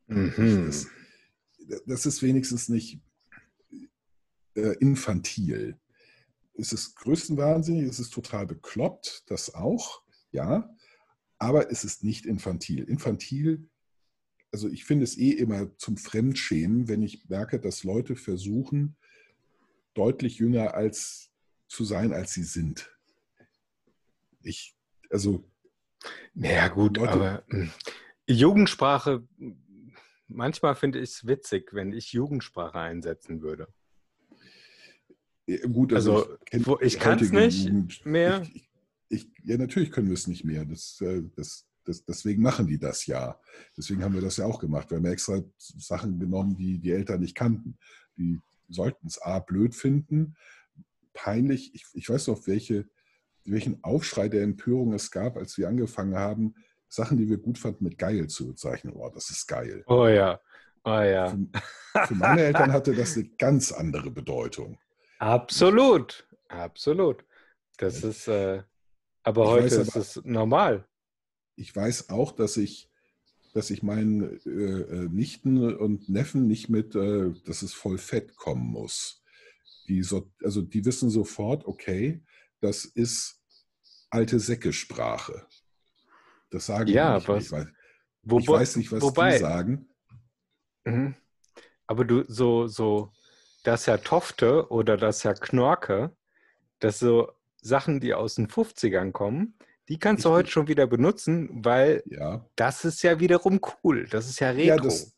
Mhm. 0.08 0.66
Das, 0.66 0.88
das 1.86 2.06
ist 2.06 2.22
wenigstens 2.22 2.70
nicht 2.70 3.00
äh, 4.56 4.76
infantil. 4.80 5.80
Es 6.54 6.74
ist 6.74 6.96
größenwahnsinnig, 6.96 7.86
es 7.86 8.00
ist 8.00 8.12
total 8.12 8.46
bekloppt, 8.46 9.24
das 9.28 9.54
auch, 9.54 10.04
ja, 10.32 10.70
aber 11.42 11.72
es 11.72 11.84
ist 11.84 12.04
nicht 12.04 12.28
infantil. 12.28 12.84
Infantil, 12.84 13.68
also 14.52 14.70
ich 14.70 14.86
finde 14.86 15.06
es 15.06 15.18
eh 15.18 15.32
immer 15.32 15.76
zum 15.78 15.98
Fremdschämen, 15.98 16.88
wenn 16.88 17.02
ich 17.02 17.28
merke, 17.30 17.60
dass 17.60 17.84
Leute 17.84 18.16
versuchen, 18.16 18.96
deutlich 19.96 20.38
jünger 20.38 20.76
als 20.76 21.32
zu 21.68 21.84
sein, 21.84 22.14
als 22.14 22.34
sie 22.34 22.44
sind. 22.44 22.96
Ich, 24.44 24.76
also 25.10 25.44
Ja, 26.36 26.68
gut, 26.68 26.98
Leute- 26.98 27.12
aber 27.12 27.44
mh, 27.48 27.72
Jugendsprache, 28.28 29.28
manchmal 30.28 30.76
finde 30.76 31.00
ich 31.00 31.10
es 31.10 31.26
witzig, 31.28 31.74
wenn 31.74 31.92
ich 31.92 32.14
Jugendsprache 32.14 32.78
einsetzen 32.80 33.42
würde. 33.42 33.68
Gut, 35.74 35.92
Also, 35.92 36.38
wo- 36.66 36.80
ich 36.82 36.94
die 36.94 37.00
kann's 37.00 37.22
heutige 37.24 37.38
nicht 37.42 37.66
Jugend. 37.66 38.06
mehr. 38.06 38.42
Ich, 38.44 38.56
ich, 38.56 38.71
ja, 39.44 39.58
natürlich 39.58 39.92
können 39.92 40.08
wir 40.08 40.14
es 40.14 40.28
nicht 40.28 40.44
mehr. 40.44 40.66
Das, 40.66 41.00
äh, 41.02 41.24
das, 41.36 41.68
das, 41.86 42.06
deswegen 42.06 42.42
machen 42.42 42.68
die 42.68 42.80
das 42.80 43.06
ja. 43.06 43.40
Deswegen 43.78 44.04
haben 44.04 44.14
wir 44.14 44.22
das 44.22 44.38
ja 44.38 44.46
auch 44.46 44.60
gemacht. 44.60 44.90
Wir 44.90 44.98
haben 44.98 45.06
extra 45.06 45.42
Sachen 45.58 46.20
genommen, 46.20 46.56
die 46.56 46.80
die 46.80 46.92
Eltern 46.92 47.22
nicht 47.22 47.36
kannten. 47.36 47.78
Die 48.18 48.40
sollten 48.70 49.08
es 49.08 49.22
A, 49.22 49.40
blöd 49.40 49.76
finden, 49.76 50.36
peinlich. 51.14 51.74
Ich, 51.74 51.86
ich 51.94 52.10
weiß 52.10 52.28
noch, 52.28 52.48
welche, 52.48 52.88
welchen 53.46 53.84
Aufschrei 53.84 54.30
der 54.30 54.44
Empörung 54.44 54.94
es 54.94 55.12
gab, 55.12 55.38
als 55.38 55.58
wir 55.58 55.68
angefangen 55.68 56.16
haben, 56.16 56.56
Sachen, 56.88 57.18
die 57.18 57.30
wir 57.30 57.38
gut 57.38 57.58
fanden, 57.58 57.86
mit 57.86 57.98
geil 57.98 58.28
zu 58.28 58.48
bezeichnen. 58.48 58.94
Oh, 58.94 59.10
das 59.10 59.30
ist 59.30 59.48
geil. 59.48 59.84
Oh 59.88 60.08
ja, 60.08 60.40
oh 60.84 60.90
ja. 60.90 61.30
Für, 61.30 62.08
für 62.08 62.16
meine 62.16 62.42
Eltern 62.42 62.72
hatte 62.72 62.94
das 62.94 63.16
eine 63.16 63.30
ganz 63.38 63.72
andere 63.72 64.12
Bedeutung. 64.12 64.78
Absolut, 65.20 66.28
absolut. 66.50 67.24
Das 67.78 68.04
ist, 68.04 68.28
äh, 68.28 68.64
aber 69.24 69.44
Ich 69.44 69.50
heute 69.50 69.64
weiß 69.66 69.74
ist 69.74 69.90
aber- 69.90 70.00
es 70.02 70.22
normal. 70.26 70.88
ich 71.56 71.76
weiß 71.76 72.10
auch, 72.10 72.32
dass 72.32 72.58
ich, 72.58 72.90
dass 73.54 73.70
ich 73.70 73.84
meinen 73.84 74.40
äh, 74.46 74.50
äh, 74.50 75.10
Nichten 75.10 75.76
und 75.76 76.10
Neffen 76.10 76.48
nicht 76.48 76.70
mit, 76.70 76.96
äh, 76.96 77.32
dass 77.46 77.62
es 77.62 77.74
voll 77.74 77.98
fett 77.98 78.36
kommen 78.36 78.66
muss. 78.68 79.24
Die 79.88 80.04
so, 80.04 80.32
also 80.44 80.62
die 80.62 80.86
wissen 80.86 81.10
sofort, 81.10 81.66
okay, 81.66 82.24
das 82.62 82.86
ist 82.86 83.42
alte 84.10 84.40
Säcke-Sprache. 84.40 85.46
Das 86.50 86.66
sagen 86.68 86.90
Ja, 86.90 87.20
die 87.20 87.20
nicht. 87.20 87.28
was- 87.30 87.46
Ich 87.46 87.52
weiß, 87.52 87.68
ich 87.68 88.32
Wobei- 88.32 88.48
weiß 88.60 88.76
nicht, 88.78 88.92
was 88.92 89.02
wobei, 89.04 89.32
die 89.34 89.40
sagen. 89.40 89.90
Mhm. 90.86 91.16
Aber 91.88 92.06
du, 92.06 92.24
so, 92.28 92.68
so, 92.68 93.12
das 93.64 93.88
Herr 93.88 94.02
Tofte 94.02 94.70
oder 94.70 94.96
das 94.98 95.24
Herr 95.24 95.34
Knorke, 95.34 96.16
das 96.80 97.00
so 97.00 97.32
Sachen, 97.62 98.00
die 98.00 98.14
aus 98.14 98.36
den 98.36 98.48
50ern 98.48 99.12
kommen, 99.12 99.56
Die 99.90 99.98
kannst 100.00 100.22
Ich- 100.22 100.24
du 100.24 100.30
heute 100.30 100.50
schon 100.50 100.68
wieder 100.70 100.88
benutzen, 100.88 101.50
weil 101.66 102.02
Ja. 102.06 102.46
das 102.56 102.86
ist 102.86 103.02
ja 103.02 103.20
wiederum 103.20 103.60
cool. 103.84 104.08
Das 104.10 104.30
ist 104.30 104.40
ja 104.40 104.52
Retro. 104.52 104.64
Ja, 104.68 104.78
das, 104.78 105.14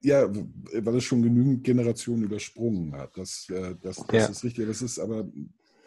ja, 0.00 0.28
weil 0.34 0.96
es 0.96 1.04
schon 1.04 1.22
genügend 1.22 1.62
Generationen 1.62 2.24
übersprungen 2.24 2.92
hat. 2.96 3.16
Das, 3.16 3.48
äh, 3.50 3.76
das, 3.80 3.96
das 3.98 4.06
Ja. 4.12 4.26
ist 4.26 4.42
richtig. 4.42 4.66
Das 4.66 4.82
ist 4.82 4.98
aber, 4.98 5.30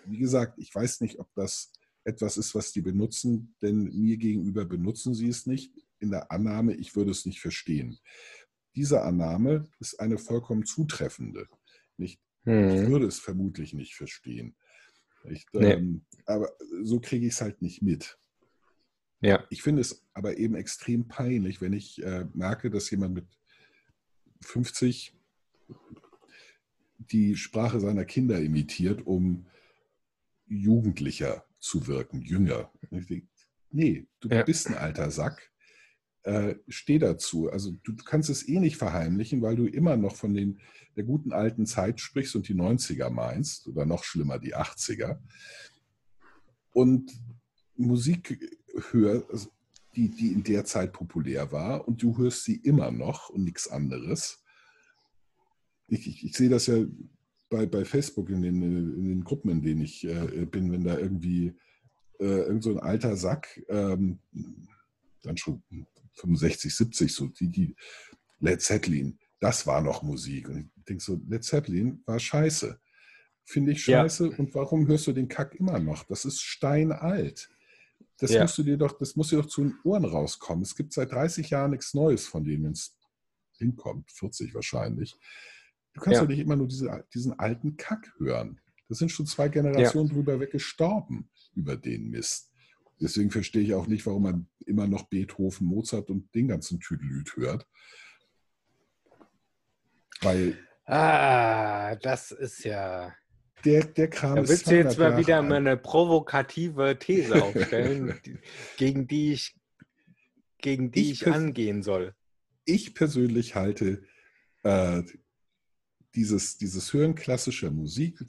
wie 0.06 0.18
gesagt, 0.20 0.58
ich 0.58 0.74
weiß 0.74 1.02
nicht, 1.02 1.20
ob 1.20 1.28
das 1.36 1.74
etwas 2.06 2.38
ist, 2.38 2.56
was 2.56 2.72
die 2.72 2.82
benutzen, 2.82 3.56
denn 3.62 3.92
mir 3.94 4.16
gegenüber 4.16 4.64
benutzen 4.64 5.14
sie 5.14 5.28
es 5.28 5.46
nicht. 5.46 5.74
In 6.00 6.12
der 6.12 6.32
Annahme, 6.32 6.76
ich 6.76 6.96
würde 6.96 7.12
es 7.12 7.26
nicht 7.26 7.42
verstehen. 7.42 8.00
Diese 8.76 9.02
Annahme 9.02 9.68
ist 9.80 10.00
eine 10.00 10.18
vollkommen 10.18 10.66
zutreffende. 10.66 11.48
Nicht? 11.98 12.22
Ich 12.46 12.52
Hm. 12.54 12.88
würde 12.90 13.08
es 13.08 13.20
vermutlich 13.20 13.74
nicht 13.74 13.96
verstehen. 13.96 14.56
Nicht? 15.24 15.48
Nee. 15.54 15.74
Ähm, 15.74 16.02
aber 16.26 16.50
so 16.84 17.00
kriege 17.00 17.26
ich 17.28 17.34
es 17.34 17.42
halt 17.42 17.62
nicht 17.62 17.82
mit. 17.82 18.18
Ja. 19.22 19.44
Ich 19.50 19.62
finde 19.62 19.82
es 19.82 20.06
aber 20.14 20.38
eben 20.38 20.56
extrem 20.56 21.08
peinlich, 21.08 21.60
wenn 21.62 21.74
ich 21.74 22.02
äh, 22.04 22.26
merke, 22.34 22.70
dass 22.70 22.90
jemand 22.90 23.16
mit 23.16 23.26
50 24.42 25.14
die 26.98 27.36
Sprache 27.36 27.80
seiner 27.80 28.06
Kinder 28.06 28.40
imitiert, 28.40 29.06
um 29.06 29.46
jugendlicher 30.48 31.46
zu 31.60 31.88
wirken, 31.88 32.22
jünger. 32.22 32.72
Und 32.90 33.00
ich 33.00 33.08
denke, 33.08 33.28
nee, 33.72 34.08
du 34.20 34.30
Ja. 34.30 34.44
bist 34.44 34.68
ein 34.68 34.76
alter 34.76 35.12
Sack. 35.12 35.52
Äh, 36.24 36.56
steh 36.68 37.00
dazu. 37.00 37.50
Also 37.50 37.72
du, 37.84 37.94
du 37.94 38.04
kannst 38.04 38.30
es 38.30 38.48
eh 38.48 38.60
nicht 38.60 38.76
verheimlichen, 38.76 39.42
weil 39.42 39.56
du 39.56 39.66
immer 39.66 39.96
noch 39.96 40.16
von 40.16 40.34
den, 40.34 40.60
der 40.96 41.06
guten 41.06 41.32
alten 41.32 41.66
Zeit 41.66 42.02
sprichst 42.02 42.36
und 42.36 42.48
die 42.50 42.56
90er 42.56 43.10
meinst 43.10 43.68
oder 43.68 43.86
noch 43.86 44.04
schlimmer 44.04 44.38
die 44.38 44.56
80er. 44.56 45.20
Und 46.74 47.12
Musik 47.76 48.38
hörst, 48.92 49.30
also 49.30 49.50
die, 49.96 50.10
die 50.10 50.34
in 50.34 50.44
der 50.44 50.66
Zeit 50.66 50.92
populär 50.92 51.52
war 51.52 51.88
und 51.88 52.02
du 52.04 52.18
hörst 52.18 52.44
sie 52.44 52.56
immer 52.56 52.92
noch 52.92 53.30
und 53.30 53.46
nichts 53.46 53.68
anderes. 53.70 54.44
Ich, 55.88 56.06
ich, 56.06 56.26
ich 56.26 56.36
sehe 56.36 56.50
das 56.50 56.68
ja 56.68 56.86
bei, 57.50 57.66
bei 57.66 57.86
Facebook 57.86 58.30
in 58.30 58.42
den, 58.42 58.62
in 58.62 59.06
den 59.06 59.24
Gruppen, 59.24 59.50
in 59.50 59.62
denen 59.62 59.82
ich 59.82 60.06
äh, 60.06 60.46
bin, 60.46 60.72
wenn 60.72 60.84
da 60.84 60.98
irgendwie 60.98 61.56
äh, 62.20 62.42
irgend 62.42 62.64
so 62.64 62.72
ein 62.72 62.80
alter 62.80 63.16
Sack, 63.16 63.62
ähm, 63.70 64.20
dann 65.24 65.38
schon 65.38 65.64
65, 66.20 66.76
70, 66.76 67.14
so 67.14 67.28
die, 67.28 67.50
die 67.50 67.76
Led 68.40 68.62
Zeppelin, 68.62 69.18
das 69.40 69.66
war 69.68 69.82
noch 69.82 70.04
Musik. 70.04 70.50
Und 70.50 70.72
ich 70.78 70.84
denke 70.86 71.04
so, 71.04 71.20
Led 71.28 71.44
Zeppelin 71.44 72.02
war 72.06 72.20
scheiße. 72.20 72.80
Finde 73.46 73.72
ich 73.72 73.86
Ja. 73.88 74.02
scheiße. 74.04 74.32
Und 74.32 74.54
warum 74.54 74.88
hörst 74.88 75.08
du 75.08 75.14
den 75.14 75.28
Kack 75.28 75.56
immer 75.56 75.80
noch? 75.80 76.04
Das 76.04 76.26
ist 76.26 76.42
steinalt. 76.42 77.50
Das 78.18 78.32
Ja. 78.32 78.42
musst 78.44 78.58
du 78.58 78.64
dir 78.64 78.78
doch, 78.78 78.98
das 78.98 79.16
muss 79.16 79.30
dir 79.30 79.38
doch 79.38 79.48
zu 79.48 79.64
den 79.64 79.76
Ohren 79.84 80.06
rauskommen. 80.06 80.62
Es 80.64 80.76
gibt 80.76 80.94
seit 80.94 81.12
30 81.12 81.50
Jahren 81.50 81.72
nichts 81.72 81.94
Neues, 81.94 82.28
von 82.28 82.44
denen 82.44 82.74
es 82.74 82.98
hinkommt, 83.58 84.12
40 84.12 84.54
wahrscheinlich. 84.54 85.16
Du 85.94 86.02
kannst 86.02 86.18
Ja. 86.18 86.22
doch 86.22 86.30
nicht 86.30 86.40
immer 86.40 86.56
nur 86.56 86.68
diese, 86.68 87.06
diesen 87.14 87.38
alten 87.40 87.76
Kack 87.78 88.14
hören. 88.20 88.60
Da 88.88 88.96
sind 88.96 89.10
schon 89.10 89.26
zwei 89.26 89.50
Generationen 89.50 90.10
drüber 90.10 90.40
weggestorben 90.40 91.30
über 91.56 91.76
den 91.76 92.10
Mist. 92.10 92.49
Deswegen 93.02 93.32
verstehe 93.32 93.62
ich 93.64 93.74
auch 93.74 93.88
nicht, 93.88 94.06
warum 94.06 94.24
man 94.24 94.48
immer 94.66 94.88
noch 94.88 95.04
Beethoven, 95.10 95.68
Mozart 95.68 96.10
und 96.10 96.34
den 96.36 96.48
ganzen 96.48 96.80
Tüdelüt 96.80 97.36
hört. 97.36 97.68
Weil 100.22 100.58
Ah, 100.86 101.96
das 101.98 102.32
ist 102.32 102.64
ja. 102.64 103.14
der, 103.64 103.86
der 103.86 104.10
Kram 104.10 104.38
Da 104.38 104.42
ist 104.42 104.50
willst 104.50 104.68
du 104.68 104.76
jetzt 104.76 104.96
200 104.96 105.14
mal 105.14 105.18
wieder 105.22 105.42
mal 105.44 105.56
eine 105.58 105.78
provokative 105.78 106.98
These 106.98 107.44
aufstellen, 107.44 108.20
gegen 108.78 109.08
die 109.08 109.34
ich, 109.34 109.56
gegen 110.58 110.92
die 110.92 111.12
Ich 111.12 111.22
ich, 111.22 111.28
angehen 111.28 111.84
soll. 111.84 112.16
ich 112.66 112.96
persönlich 112.96 113.54
halte 113.54 114.04
äh, 114.64 115.04
dieses, 116.16 116.58
dieses 116.58 116.92
Hören 116.94 117.16
klassischer 117.16 117.72
Musik 117.72 118.20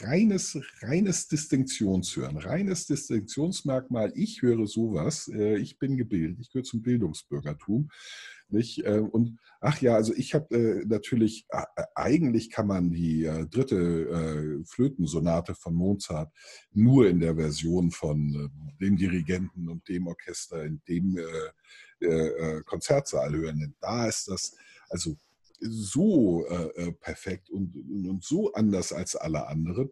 reines, 0.00 0.58
reines 0.80 1.28
Distinktionshören, 1.28 2.38
reines 2.38 2.86
Distinktionsmerkmal. 2.86 4.12
Ich 4.14 4.42
höre 4.42 4.66
sowas, 4.66 5.28
äh, 5.28 5.58
ich 5.58 5.78
bin 5.78 5.96
gebildet, 5.96 6.38
ich 6.40 6.50
gehöre 6.50 6.64
zum 6.64 6.82
Bildungsbürgertum. 6.82 7.90
Nicht? 8.50 8.84
Äh, 8.84 9.00
und 9.00 9.38
ach 9.60 9.80
ja, 9.82 9.94
also 9.94 10.14
ich 10.14 10.34
habe 10.34 10.54
äh, 10.56 10.84
natürlich, 10.86 11.46
äh, 11.50 11.64
eigentlich 11.94 12.50
kann 12.50 12.66
man 12.66 12.90
die 12.90 13.24
dritte 13.50 14.64
Flötensonate 14.66 15.54
von 15.54 15.74
Mozart 15.74 16.32
nur 16.72 17.08
in 17.08 17.20
der 17.20 17.36
Version 17.36 17.90
von 17.90 18.50
dem 18.80 18.96
Dirigenten 18.96 19.68
und 19.68 19.86
dem 19.88 20.06
Orchester 20.06 20.64
in 20.64 20.80
dem 20.88 21.18
Konzertsaal 22.64 23.34
hören. 23.34 23.58
Denn 23.58 23.74
da 23.80 24.06
ist 24.06 24.28
das 24.28 24.56
also 24.88 25.16
so 25.60 26.46
äh, 26.46 26.92
perfekt 26.92 27.50
und, 27.50 27.74
und 28.08 28.24
so 28.24 28.52
anders 28.52 28.92
als 28.92 29.16
alle 29.16 29.46
anderen. 29.46 29.90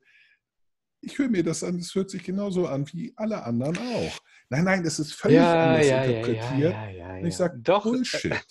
Ich 1.00 1.18
höre 1.18 1.28
mir 1.28 1.44
das 1.44 1.62
an, 1.62 1.76
es 1.76 1.94
hört 1.94 2.10
sich 2.10 2.24
genauso 2.24 2.66
an 2.66 2.86
wie 2.92 3.12
alle 3.16 3.44
anderen 3.44 3.76
auch. 3.78 4.18
Nein, 4.48 4.64
nein, 4.64 4.82
das 4.82 4.98
ist 4.98 5.12
völlig 5.12 5.36
ja, 5.36 5.68
anders 5.68 5.86
ja, 5.86 6.02
interpretiert. 6.02 6.72
Ja, 6.72 7.18
ich 7.18 7.36
sage 7.36 7.58
Bullshit. 7.58 8.44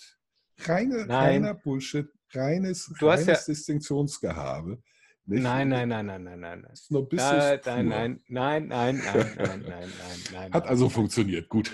Reine, 0.64 1.08
reiner 1.08 1.54
Bullshit, 1.54 2.08
reines, 2.32 2.90
du 2.98 3.08
reines 3.08 3.44
Distinktionsgehabe. 3.44 4.82
Nicht 5.28 5.42
nein, 5.42 5.68
nein, 5.68 5.88
nein, 5.88 6.06
nein, 6.06 6.22
nein, 6.22 6.40
nein. 6.40 6.62
nein, 6.88 7.88
Nein, 7.88 7.88
nein, 7.88 8.22
nein, 8.28 8.68
nein, 8.68 8.68
nein, 8.68 9.34
nein, 9.36 9.62
nein, 9.66 9.92
nein, 10.32 10.52
Hat 10.52 10.68
also 10.68 10.88
funktioniert, 10.88 11.48
gut. 11.48 11.72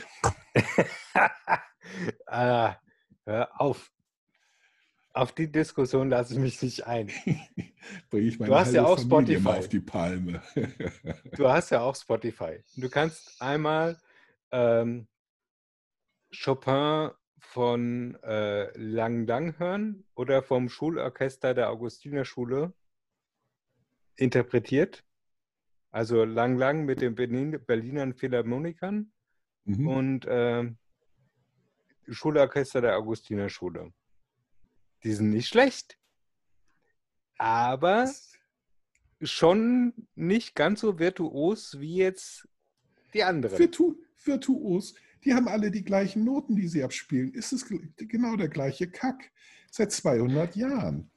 äh, 2.27 2.71
hör 3.27 3.61
auf. 3.61 3.93
Auf 5.15 5.33
die 5.33 5.51
Diskussion 5.53 6.09
lasse 6.09 6.33
ich 6.35 6.41
mich 6.41 6.63
nicht 6.63 6.87
ein. 6.87 7.09
Bringe 8.11 8.27
ich 8.29 8.39
meine 8.39 8.51
Du 8.51 8.57
hast 8.59 8.73
ja 8.73 8.85
auch 8.87 8.99
Familie 8.99 9.39
Spotify. 9.41 9.59
auf 9.59 9.69
die 9.69 9.81
Palme. 9.81 10.43
Du 11.37 11.49
hast 11.49 11.71
ja 11.71 11.81
auch 11.81 11.97
Spotify. 11.97 12.63
Du 12.77 12.89
kannst 12.89 13.41
einmal 13.41 13.99
ähm, 14.51 15.07
Chopin 16.35 17.11
von 17.39 18.15
äh, 18.23 18.77
Lang 18.79 19.27
Lang 19.27 19.59
hören 19.59 20.05
oder 20.15 20.43
vom 20.43 20.69
Schulorchester 20.69 21.53
der 21.55 21.71
Augustinerschule 21.71 22.73
interpretiert. 24.17 25.05
Also 25.91 26.25
Lang 26.25 26.57
Lang 26.57 26.85
mit 26.87 27.01
den 27.03 27.15
Berlin, 27.15 27.59
Berlinern 27.67 28.15
Philharmonikern 28.15 29.13
Mhm. 29.65 29.87
und 29.87 30.27
ähm, 30.29 30.77
Schulorchester 32.09 32.81
der 32.81 32.97
Augustinerschule. 32.99 33.93
Die 35.05 35.13
sind 35.13 35.31
nicht 35.31 35.49
schlecht, 35.49 35.99
aber 37.39 38.11
schon 39.21 39.93
nicht 40.15 40.55
ganz 40.55 40.81
so 40.81 40.99
virtuos 40.99 41.81
wie 41.81 41.97
jetzt 41.97 42.49
die 43.15 43.25
anderen. 43.25 43.59
Virtu 43.59 43.97
virtuos. 44.25 44.95
Die 45.25 45.35
haben 45.35 45.49
alle 45.49 45.71
die 45.71 45.85
gleichen 45.85 46.25
Noten, 46.25 46.57
die 46.57 46.69
sie 46.69 46.83
abspielen. 46.83 47.33
Ist 47.33 47.53
es 47.53 47.67
genau 47.97 48.37
der 48.37 48.49
gleiche 48.49 48.91
Kack. 48.91 49.31
Seit 49.71 49.93
200 49.93 50.55
Jahren. 50.57 51.11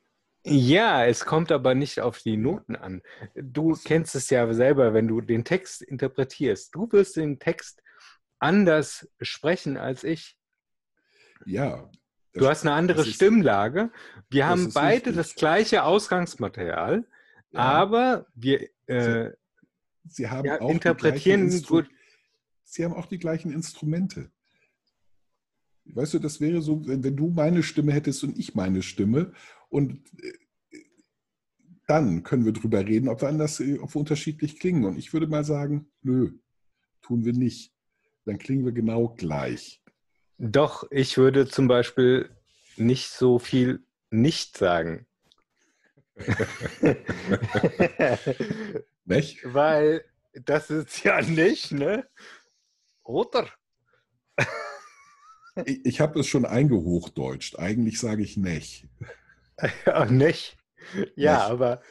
Ja, 0.43 1.05
es 1.05 1.25
kommt 1.25 1.51
aber 1.51 1.73
nicht 1.73 2.01
auf 2.01 2.19
die 2.19 2.37
Noten 2.37 2.75
an. 2.75 3.01
Du 3.33 3.75
kennst 3.83 4.13
es 4.15 4.29
ja 4.29 4.53
selber, 4.53 4.93
wenn 4.93 5.07
du 5.07 5.19
den 5.21 5.43
Text 5.43 5.81
interpretierst. 5.81 6.73
Du 6.73 6.91
wirst 6.91 7.15
den 7.15 7.39
Text 7.39 7.81
anders 8.37 9.09
sprechen 9.21 9.75
als 9.77 10.03
ich. 10.03 10.37
Ja. 11.45 11.89
Du 12.35 12.47
hast 12.47 12.63
eine 12.65 12.73
andere 12.73 13.01
ist- 13.01 13.15
Stimmlage. 13.15 13.91
Wir 14.29 14.47
haben 14.47 14.71
beide 14.73 15.07
richtig. 15.07 15.15
das 15.15 15.35
gleiche 15.35 15.83
Ausgangsmaterial, 15.83 17.05
ja, 17.51 17.59
aber 17.59 18.27
wir 18.35 18.69
äh, 18.87 19.31
sie 20.07 20.29
haben 20.29 20.45
ja, 20.45 20.61
auch 20.61 20.69
interpretieren 20.69 21.49
gut. 21.63 21.89
Sie 22.63 22.83
haben 22.83 22.93
auch 22.93 23.05
die 23.05 23.19
gleichen 23.19 23.51
Instrumente. 23.51 24.31
Weißt 25.85 26.15
du, 26.15 26.19
das 26.19 26.41
wäre 26.41 26.61
so, 26.61 26.85
wenn, 26.87 27.03
wenn 27.03 27.15
du 27.15 27.29
meine 27.29 27.63
Stimme 27.63 27.93
hättest 27.93 28.23
und 28.23 28.37
ich 28.37 28.55
meine 28.55 28.81
Stimme 28.81 29.33
und 29.69 30.01
äh, 30.21 30.33
dann 31.87 32.23
können 32.23 32.45
wir 32.45 32.53
drüber 32.53 32.85
reden, 32.85 33.07
ob 33.07 33.21
wir 33.21 33.29
anders, 33.29 33.59
äh, 33.59 33.77
ob 33.79 33.93
wir 33.93 33.99
unterschiedlich 33.99 34.59
klingen. 34.59 34.85
Und 34.85 34.97
ich 34.97 35.13
würde 35.13 35.27
mal 35.27 35.43
sagen, 35.43 35.87
nö, 36.01 36.31
tun 37.01 37.23
wir 37.23 37.33
nicht. 37.33 37.71
Dann 38.25 38.39
klingen 38.39 38.65
wir 38.65 38.71
genau 38.71 39.09
gleich. 39.09 39.83
Doch, 40.37 40.85
ich 40.91 41.17
würde 41.17 41.47
zum 41.47 41.67
Beispiel 41.67 42.29
nicht 42.75 43.09
so 43.09 43.39
viel 43.39 43.85
nicht 44.09 44.57
sagen. 44.57 45.07
Nicht? 49.05 49.41
Weil 49.43 50.03
das 50.33 50.69
ist 50.69 51.03
ja 51.03 51.21
nicht, 51.21 51.71
ne? 51.71 52.07
Oder? 53.03 53.49
Ich, 55.65 55.85
ich 55.85 56.01
habe 56.01 56.19
es 56.19 56.27
schon 56.27 56.43
eingehochdeutscht. 56.43 57.57
Eigentlich 57.57 57.97
sage 57.97 58.21
ich 58.21 58.35
nicht. 58.35 58.89
Ach, 59.85 60.09
nicht. 60.09 60.57
Ja, 61.15 61.35
Nicht. 61.35 61.49
aber 61.49 61.81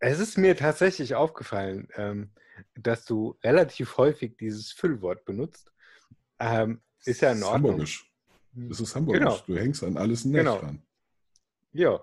es 0.00 0.18
ist 0.18 0.36
mir 0.36 0.56
tatsächlich 0.56 1.14
aufgefallen. 1.14 1.86
Ähm, 1.94 2.32
dass 2.74 3.04
du 3.04 3.38
relativ 3.42 3.96
häufig 3.96 4.36
dieses 4.36 4.72
Füllwort 4.72 5.24
benutzt. 5.24 5.70
Ähm, 6.38 6.80
ist 7.04 7.20
ja 7.20 7.32
in 7.32 7.42
Ordnung. 7.42 7.70
Hamburgisch. 7.72 8.10
Das 8.54 8.80
ist 8.80 8.94
Hamburgisch. 8.94 9.20
Genau. 9.22 9.38
Du 9.46 9.56
hängst 9.56 9.82
an 9.84 9.96
alles 9.96 10.24
ein 10.24 10.30
Nech 10.32 10.40
Genau. 10.40 10.58
dran. 10.58 10.82
Ja. 11.72 12.00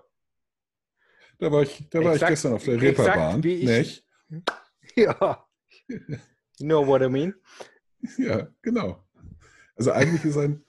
Da 1.38 1.52
war 1.52 1.62
ich, 1.62 1.88
da 1.90 1.98
war 2.00 2.06
ich 2.06 2.22
Exakt- 2.22 2.30
gestern 2.30 2.52
auf 2.54 2.64
der 2.64 2.80
Reeperbahn. 2.80 3.42
ich- 3.44 3.64
Nech. 3.64 4.04
Ja. 4.96 5.46
You 5.88 6.16
know 6.58 6.86
what 6.86 7.02
I 7.02 7.08
mean? 7.08 7.34
Ja, 8.18 8.48
genau. 8.62 9.04
Also 9.76 9.90
eigentlich 9.92 10.24
ist 10.24 10.36
ein. 10.36 10.64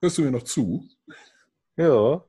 Hörst 0.00 0.18
du 0.18 0.22
mir 0.22 0.30
noch 0.30 0.42
zu? 0.42 0.86
Ja. 1.76 2.24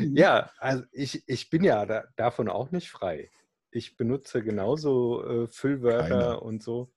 Ja, 0.00 0.50
also 0.58 0.84
ich, 0.92 1.22
ich 1.26 1.50
bin 1.50 1.64
ja 1.64 1.84
da, 1.86 2.04
davon 2.16 2.48
auch 2.48 2.70
nicht 2.70 2.90
frei. 2.90 3.30
Ich 3.70 3.96
benutze 3.96 4.42
genauso 4.42 5.24
äh, 5.44 5.48
Füllwörter 5.48 6.08
Keiner. 6.08 6.42
und 6.42 6.62
so. 6.62 6.90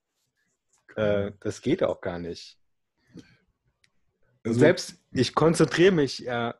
Äh, 0.95 1.31
das 1.41 1.61
geht 1.61 1.83
auch 1.83 1.99
gar 2.01 2.19
nicht. 2.19 2.57
Also, 4.47 4.59
selbst 4.59 4.95
ich 5.11 5.35
konzentriere 5.35 5.91
mich 5.91 6.19
ja 6.19 6.55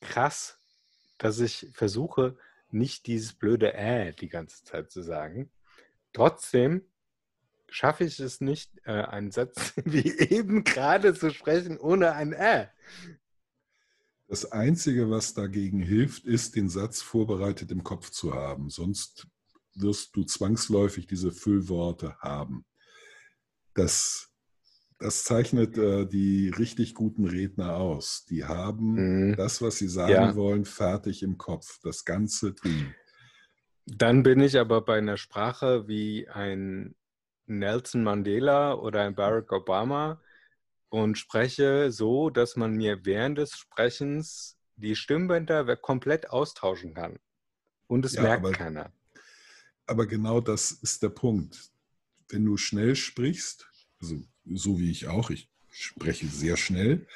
krass, 0.00 0.60
dass 1.18 1.40
ich 1.40 1.68
versuche, 1.72 2.36
nicht 2.70 3.06
dieses 3.06 3.32
blöde 3.32 3.74
Äh 3.74 4.12
die 4.12 4.28
ganze 4.28 4.64
Zeit 4.64 4.90
zu 4.90 5.02
sagen. 5.02 5.50
Trotzdem 6.12 6.82
schaffe 7.68 8.04
ich 8.04 8.20
es 8.20 8.40
nicht, 8.40 8.70
äh, 8.84 8.92
einen 8.92 9.30
Satz 9.30 9.74
wie 9.84 10.18
eben 10.18 10.64
gerade 10.64 11.14
zu 11.14 11.30
sprechen, 11.30 11.78
ohne 11.78 12.12
ein 12.12 12.32
Äh. 12.32 12.68
Das 14.28 14.50
Einzige, 14.50 15.08
was 15.08 15.34
dagegen 15.34 15.80
hilft, 15.80 16.24
ist, 16.24 16.56
den 16.56 16.68
Satz 16.68 17.00
vorbereitet 17.00 17.70
im 17.70 17.84
Kopf 17.84 18.10
zu 18.10 18.34
haben. 18.34 18.70
Sonst 18.70 19.28
wirst 19.74 20.16
du 20.16 20.24
zwangsläufig 20.24 21.06
diese 21.06 21.30
Füllworte 21.30 22.18
haben. 22.18 22.64
Das, 23.74 24.32
das 24.98 25.24
zeichnet 25.24 25.76
äh, 25.76 26.06
die 26.06 26.48
richtig 26.48 26.94
guten 26.94 27.26
Redner 27.26 27.76
aus. 27.76 28.24
Die 28.28 28.44
haben 28.44 29.28
Mhm. 29.30 29.36
das, 29.36 29.60
was 29.60 29.76
sie 29.76 29.88
sagen 29.88 30.12
Ja. 30.12 30.36
wollen, 30.36 30.64
fertig 30.64 31.22
im 31.22 31.36
Kopf. 31.38 31.78
Das 31.82 32.04
ganze 32.04 32.54
Ding. 32.54 32.94
Dann 33.86 34.22
bin 34.22 34.40
ich 34.40 34.58
aber 34.58 34.80
bei 34.80 34.98
einer 34.98 35.16
Sprache 35.16 35.86
wie 35.86 36.28
ein 36.28 36.94
Nelson 37.46 38.02
Mandela 38.02 38.74
oder 38.74 39.02
ein 39.02 39.14
Barack 39.14 39.52
Obama 39.52 40.20
und 40.88 41.16
spreche 41.18 41.92
so, 41.92 42.30
dass 42.30 42.56
man 42.56 42.74
mir 42.74 43.04
während 43.04 43.38
des 43.38 43.52
Sprechens 43.56 44.56
die 44.76 44.96
Stimmbänder 44.96 45.76
komplett 45.76 46.30
austauschen 46.30 46.94
kann. 46.94 47.18
Und 47.86 48.04
es 48.04 48.14
Ja, 48.14 48.22
merkt 48.22 48.44
aber- 48.44 48.52
keiner. 48.52 48.92
Aber 49.86 50.06
genau 50.06 50.40
das 50.40 50.72
ist 50.72 51.02
der 51.02 51.10
Punkt. 51.10 51.70
Wenn 52.28 52.44
du 52.44 52.56
schnell 52.56 52.96
sprichst, 52.96 53.68
also 54.00 54.16
so 54.52 54.78
wie 54.78 54.90
ich 54.90 55.08
auch, 55.08 55.30
ich 55.30 55.50
spreche 55.70 56.26
sehr 56.26 56.56
schnell, 56.56 57.06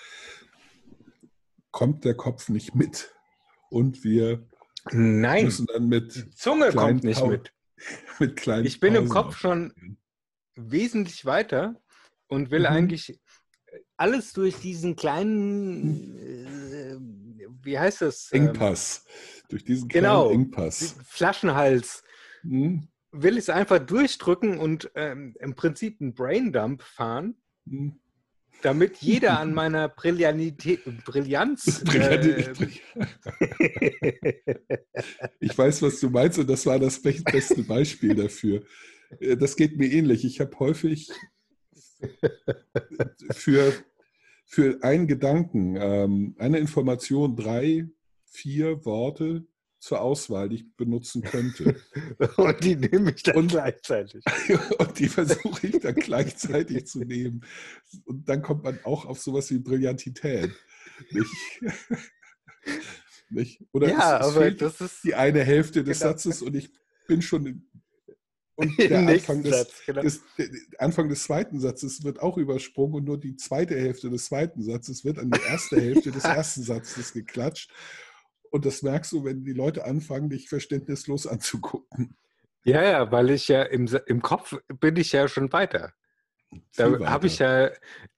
kommt 1.71 2.05
der 2.05 2.15
Kopf 2.15 2.49
nicht 2.49 2.75
mit. 2.75 3.15
Und 3.71 4.03
wir 4.05 4.47
Nein, 4.91 5.45
müssen 5.45 5.67
dann 5.67 5.89
mit, 5.89 6.15
die 6.17 6.31
Zunge 6.31 6.73
kommt 6.73 7.05
nicht 7.05 7.21
Pau- 7.21 7.29
mit. 7.29 7.53
mit 8.19 8.37
kleinen 8.37 8.67
Ich 8.67 8.81
bin 8.81 8.95
im 8.95 9.05
Pausen 9.09 9.13
Kopf 9.15 9.37
schon 9.39 9.97
wesentlich 10.57 11.25
weiter 11.25 11.81
und 12.29 12.51
will 12.51 12.61
Mhm. 12.61 12.67
eigentlich 12.67 13.21
alles 13.97 14.33
durch 14.33 14.57
diesen 14.57 14.97
kleinen, 14.97 16.17
äh, 16.19 16.97
wie 17.63 17.79
heißt 17.79 18.01
das? 18.03 18.33
Engpass. 18.33 19.05
Durch 19.49 19.65
diesen 19.65 19.89
Genau. 19.89 20.29
kleinen 20.29 20.45
Engpass. 20.47 20.97
Flaschenhals. 21.07 22.03
Hm, 22.43 22.89
will 23.13 23.35
ich 23.35 23.45
es 23.45 23.51
einfach 23.51 23.79
durchdrücken 23.79 24.59
und 24.59 24.91
ähm, 24.95 25.35
im 25.41 25.55
Prinzip 25.55 26.01
einen 26.01 26.15
Braindump 26.15 26.83
fahren, 26.83 27.37
hm. 27.69 27.95
damit 28.63 28.99
jeder 28.99 29.39
an 29.41 29.53
meiner 29.61 29.89
Brillanität, 29.89 30.83
Brillanz. 31.05 31.83
Äh, 31.95 32.53
Ich 35.41 35.57
weiß, 35.57 35.83
was 35.83 36.01
du 36.01 36.11
meinst, 36.11 36.39
und 36.39 36.49
das 36.49 36.67
war 36.67 36.79
das 36.79 37.01
be- 37.01 37.23
beste 37.33 37.63
Beispiel 37.63 38.15
dafür. 38.15 38.63
Äh, 39.19 39.37
Das 39.37 39.57
geht 39.57 39.77
mir 39.79 39.91
ähnlich. 39.91 40.25
Ich 40.25 40.41
habe 40.41 40.59
häufig 40.59 41.11
für, 43.33 43.73
für 44.47 44.79
einen 44.83 45.07
Gedanken, 45.07 45.77
ähm, 45.77 46.35
eine 46.39 46.59
Information, 46.59 47.37
drei, 47.37 47.89
vier 48.27 48.85
Worte 48.85 49.45
zur 49.81 50.01
Auswahl, 50.03 50.51
die 50.51 50.57
ich 50.57 50.77
benutzen 50.77 51.23
könnte. 51.23 51.75
und 52.37 52.63
die 52.63 52.77
nehme 52.77 53.13
ich 53.13 53.23
dann 53.23 53.37
Und- 53.37 53.49
gleichzeitig. 53.49 54.23
Und 54.79 54.99
die 54.99 55.09
versuche 55.09 55.67
ich 55.67 55.81
dann 55.81 55.95
gleichzeitig 55.95 56.87
zu 56.87 57.01
nehmen. 57.01 57.45
Und 58.05 58.29
dann 58.29 58.43
kommt 58.43 58.63
man 58.63 58.79
auch 58.85 59.07
auf 59.07 59.19
sowas 59.21 59.51
wie 59.51 59.59
Brillantität. 59.59 60.53
Nicht? 61.11 61.35
Nicht? 63.31 63.65
Oder 63.73 63.89
ja, 63.89 64.19
es, 64.21 64.27
es 64.27 64.37
aber 64.37 64.51
das 64.51 64.81
ist 64.81 65.05
die 65.05 65.15
eine 65.15 65.43
Hälfte 65.43 65.83
des 65.83 65.99
Genau. 65.99 66.11
Satzes 66.11 66.43
und 66.43 66.55
ich 66.55 66.71
bin 67.09 67.23
schon 67.23 67.67
und 68.57 68.79
der 68.79 68.99
Anfang 69.09 69.43
des, 69.43 69.57
Satz. 69.57 69.73
Genau. 69.87 70.03
des, 70.03 70.21
der 70.37 70.49
Anfang 70.79 71.09
des 71.09 71.23
zweiten 71.23 71.59
Satzes 71.61 72.05
wird 72.05 72.21
auch 72.21 72.37
übersprungen 72.37 72.97
und 72.97 73.05
nur 73.05 73.19
die 73.19 73.37
zweite 73.37 73.75
Hälfte 73.75 74.11
des 74.11 74.27
zweiten 74.27 74.63
Satzes 74.63 75.05
wird 75.05 75.19
an 75.19 75.31
die 75.31 75.41
erste 75.49 75.81
Hälfte 75.81 76.11
des 76.11 76.25
ersten 76.25 76.63
Satzes 76.63 77.15
geklatscht. 77.15 77.71
Und 78.51 78.67
das 78.67 78.83
merkst 78.83 79.13
du, 79.13 79.25
wenn 79.25 79.45
die 79.45 79.53
Leute 79.53 79.85
anfangen, 79.85 80.29
dich 80.31 80.49
verständnislos 80.49 81.27
anzugucken. 81.27 82.17
Ja, 82.65 82.83
ja, 82.83 83.11
weil 83.13 83.31
ich 83.31 83.49
ja 83.49 83.63
im, 83.63 83.87
im 84.07 84.21
Kopf 84.23 84.55
bin 84.81 84.97
ich 84.97 85.13
ja 85.13 85.29
schon 85.29 85.53
weiter. 85.53 85.93
Da 86.77 86.99
habe 87.07 87.27
ich 87.29 87.39
ja 87.39 87.71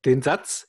den 0.04 0.22
Satz 0.22 0.66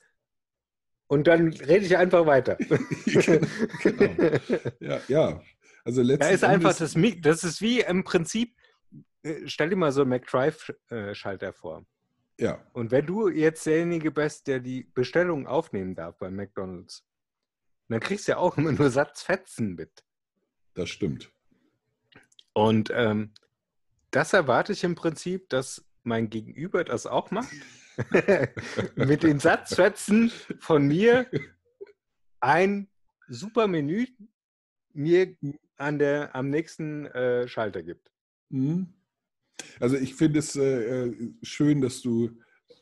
und 1.06 1.26
dann 1.26 1.48
rede 1.54 1.84
ich 1.86 1.96
einfach 1.96 2.26
weiter. 2.26 2.56
genau. 3.82 4.38
Ja, 4.80 5.00
ja. 5.08 5.42
Also 5.84 6.02
Da 6.02 6.06
letzten 6.06 6.34
ist 6.34 6.44
einfach 6.44 6.70
Endes- 6.70 6.78
das, 6.78 6.96
Mi- 6.96 7.20
das 7.20 7.42
ist 7.44 7.60
wie 7.60 7.80
im 7.80 8.04
Prinzip, 8.04 8.54
äh, 9.22 9.42
stell 9.46 9.70
dir 9.70 9.76
mal 9.76 9.92
so 9.92 10.02
einen 10.02 10.10
McDrive-Schalter 10.10 11.52
vor. 11.52 11.84
Ja, 12.38 12.64
Und 12.72 12.90
wenn 12.90 13.06
du 13.06 13.28
jetzt 13.28 13.64
derjenige 13.66 14.10
bist, 14.10 14.46
der 14.46 14.60
die 14.60 14.84
Bestellung 14.94 15.46
aufnehmen 15.46 15.94
darf 15.94 16.18
bei 16.18 16.30
McDonalds, 16.30 17.04
dann 17.88 18.00
kriegst 18.00 18.28
du 18.28 18.32
ja 18.32 18.38
auch 18.38 18.56
immer 18.56 18.72
nur 18.72 18.90
Satzfetzen 18.90 19.74
mit. 19.74 20.04
das 20.74 20.90
stimmt. 20.90 21.30
Und 22.52 22.90
ähm, 22.94 23.32
das 24.10 24.32
erwarte 24.32 24.72
ich 24.72 24.84
im 24.84 24.94
Prinzip, 24.94 25.48
dass 25.48 25.84
mein 26.04 26.30
Gegenüber 26.30 26.84
das 26.84 27.06
auch 27.06 27.30
macht. 27.30 27.52
mit 28.96 29.22
den 29.22 29.38
Satzfetzen 29.38 30.30
von 30.58 30.86
mir 30.86 31.28
ein 32.40 32.88
super 33.28 33.68
Menü 33.68 34.06
mir 34.92 35.36
an 35.76 35.98
der, 35.98 36.34
am 36.34 36.50
nächsten 36.50 37.06
äh, 37.06 37.48
Schalter 37.48 37.82
gibt. 37.82 38.10
Mhm. 38.48 38.94
Also 39.80 39.96
ich 39.96 40.14
finde 40.14 40.40
es 40.40 40.56
äh, 40.56 41.06
äh, 41.06 41.32
schön, 41.42 41.80
dass 41.80 42.00
du 42.00 42.30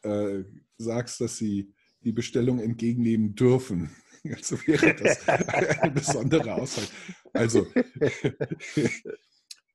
äh, 0.03 0.45
sagst, 0.79 1.21
dass 1.21 1.37
sie 1.37 1.73
die 2.01 2.13
Bestellung 2.13 2.59
entgegennehmen 2.59 3.35
dürfen. 3.35 3.91
Also 4.37 4.57
wäre 4.67 4.95
das 4.95 5.29
eine 5.29 5.91
besondere 5.91 6.55
Aussage. 6.55 6.87
Also, 7.33 7.67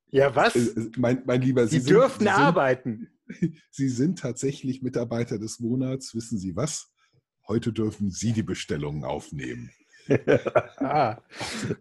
Ja, 0.09 0.33
was? 0.35 0.55
äh, 0.55 0.89
mein, 0.97 1.21
mein 1.25 1.41
Lieber, 1.41 1.67
Sie 1.67 1.79
Sie, 1.79 1.89
dürfen 1.89 2.19
sind, 2.19 2.27
Sie, 2.27 2.41
arbeiten. 2.41 3.11
sind, 3.27 3.57
Sie 3.71 3.89
sind 3.89 4.19
tatsächlich 4.19 4.81
Mitarbeiter 4.81 5.37
des 5.37 5.59
Monats. 5.59 6.15
Wissen 6.15 6.37
Sie 6.39 6.55
was? 6.55 6.93
Heute 7.47 7.73
dürfen 7.73 8.09
Sie 8.11 8.31
die 8.33 8.43
Bestellungen 8.43 9.03
aufnehmen. 9.03 9.71
ah, 10.77 11.17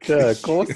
ja, 0.04 0.32
groß. 0.34 0.68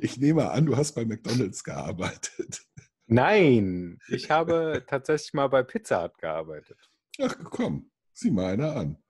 Ich 0.00 0.16
nehme 0.18 0.50
an, 0.50 0.66
du 0.66 0.76
hast 0.76 0.92
bei 0.94 1.04
McDonalds 1.04 1.64
gearbeitet. 1.64 2.64
Nein, 3.06 3.98
ich 4.08 4.30
habe 4.30 4.84
tatsächlich 4.86 5.34
mal 5.34 5.48
bei 5.48 5.62
Pizza 5.64 6.04
Hut 6.04 6.16
gearbeitet. 6.18 6.78
Ach 7.20 7.36
komm, 7.44 7.90
sieh 8.12 8.30
mal 8.30 8.52
einer 8.54 8.74
an. 8.76 9.02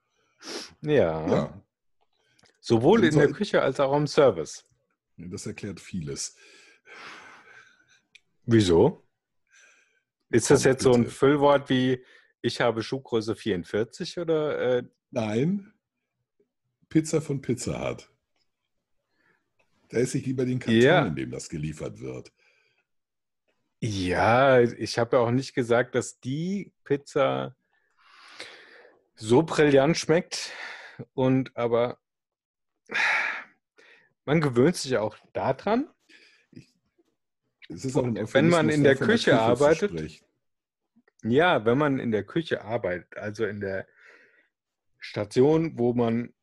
Ja. 0.81 1.27
Ja, 1.27 1.63
Sowohl 2.59 3.03
in 3.05 3.15
der 3.17 3.31
Küche 3.31 3.61
als 3.61 3.79
auch 3.79 3.95
im 3.95 4.07
Service. 4.07 4.65
das 5.17 5.45
erklärt 5.45 5.79
vieles. 5.79 6.35
Wieso? 8.43 9.07
Ist 10.29 10.49
das 10.49 10.63
jetzt 10.63 10.83
so 10.83 10.93
ein. 10.93 11.07
Füllwort 11.07 11.69
wie 11.69 12.03
ich 12.41 12.61
habe 12.61 12.83
Schuhgröße 12.83 13.35
44 13.35 14.19
oder 14.19 14.77
äh, 14.77 14.83
Nein, 15.11 15.73
Pizza 16.89 17.21
von 17.21 17.41
Pizza 17.41 17.89
Hut. 17.89 18.11
Da 19.89 19.97
esse 19.97 20.17
ich 20.17 20.25
lieber 20.25 20.45
den 20.45 20.59
Karton, 20.59 20.81
Ja. 20.81 21.05
in 21.05 21.15
dem 21.15 21.31
das 21.31 21.49
geliefert 21.49 21.99
wird. 21.99 22.31
ja, 23.81 24.59
ich 24.61 24.97
habe 24.99 25.17
ja 25.17 25.23
auch 25.23 25.31
nicht 25.31 25.53
gesagt, 25.53 25.95
dass 25.95 26.19
die 26.19 26.73
Pizza 26.83 27.55
so 29.15 29.43
brillant 29.43 29.97
schmeckt 29.97 30.51
und 31.13 31.55
aber 31.55 31.97
man 34.25 34.41
gewöhnt 34.41 34.75
sich 34.75 34.97
auch 34.97 35.17
daran. 35.33 35.89
Es 37.69 37.85
ist 37.85 37.95
auch 37.95 38.03
ein 38.03 38.15
Wenn 38.33 38.49
man 38.49 38.69
in 38.69 38.83
der 38.83 38.97
von 38.97 39.07
Küche 39.07 39.39
arbeitet. 39.39 40.21
Ja, 41.23 41.65
wenn 41.65 41.77
man 41.77 41.99
in 41.99 42.11
der 42.11 42.23
Küche 42.23 42.63
arbeitet, 42.63 43.17
also 43.17 43.45
in 43.45 43.59
der 43.59 43.87
Station, 44.99 45.77
wo 45.77 45.93
man 45.93 46.33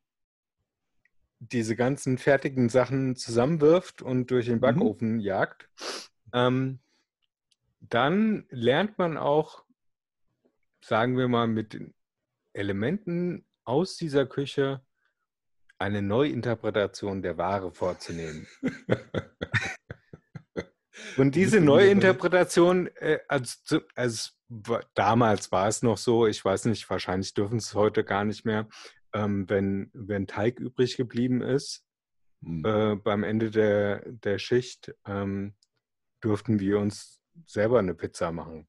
diese 1.39 1.75
ganzen 1.75 2.17
fertigen 2.17 2.69
Sachen 2.69 3.15
zusammenwirft 3.15 4.01
und 4.01 4.31
durch 4.31 4.45
den 4.47 4.55
Mhm. 4.55 4.61
Backofen 4.61 5.19
jagt, 5.19 5.69
ähm, 6.33 6.79
dann 7.81 8.45
lernt 8.49 8.97
man 8.97 9.17
auch, 9.17 9.65
sagen 10.81 11.17
wir 11.17 11.27
mal, 11.27 11.47
mit 11.47 11.73
den 11.73 11.93
Elementen 12.53 13.45
aus 13.63 13.97
dieser 13.97 14.25
Küche 14.25 14.81
eine 15.77 16.01
Neuinterpretation 16.01 17.21
der 17.21 17.37
Ware 17.37 17.71
vorzunehmen. 17.71 18.47
Und 21.17 21.35
diese 21.35 21.59
Neuinterpretation, 21.59 22.87
äh, 22.95 23.19
also, 23.27 23.81
also 23.95 24.31
damals 24.93 25.51
war 25.51 25.67
es 25.67 25.83
noch 25.83 25.97
so, 25.97 26.27
ich 26.27 26.43
weiß 26.43 26.65
nicht, 26.65 26.89
wahrscheinlich 26.89 27.33
dürfen 27.33 27.57
es 27.57 27.73
heute 27.75 28.03
gar 28.03 28.23
nicht 28.23 28.45
mehr, 28.45 28.67
ähm, 29.13 29.49
wenn, 29.49 29.91
wenn 29.93 30.27
Teig 30.27 30.59
übrig 30.59 30.97
geblieben 30.97 31.41
ist 31.41 31.85
Hm. 32.43 32.63
äh, 32.65 32.95
beim 32.95 33.23
Ende 33.23 33.51
der, 33.51 34.03
der 34.05 34.37
Schicht, 34.37 34.93
ähm, 35.05 35.55
durften 36.19 36.59
wir 36.59 36.79
uns 36.79 37.21
selber 37.45 37.79
eine 37.79 37.95
Pizza 37.95 38.31
machen. 38.31 38.67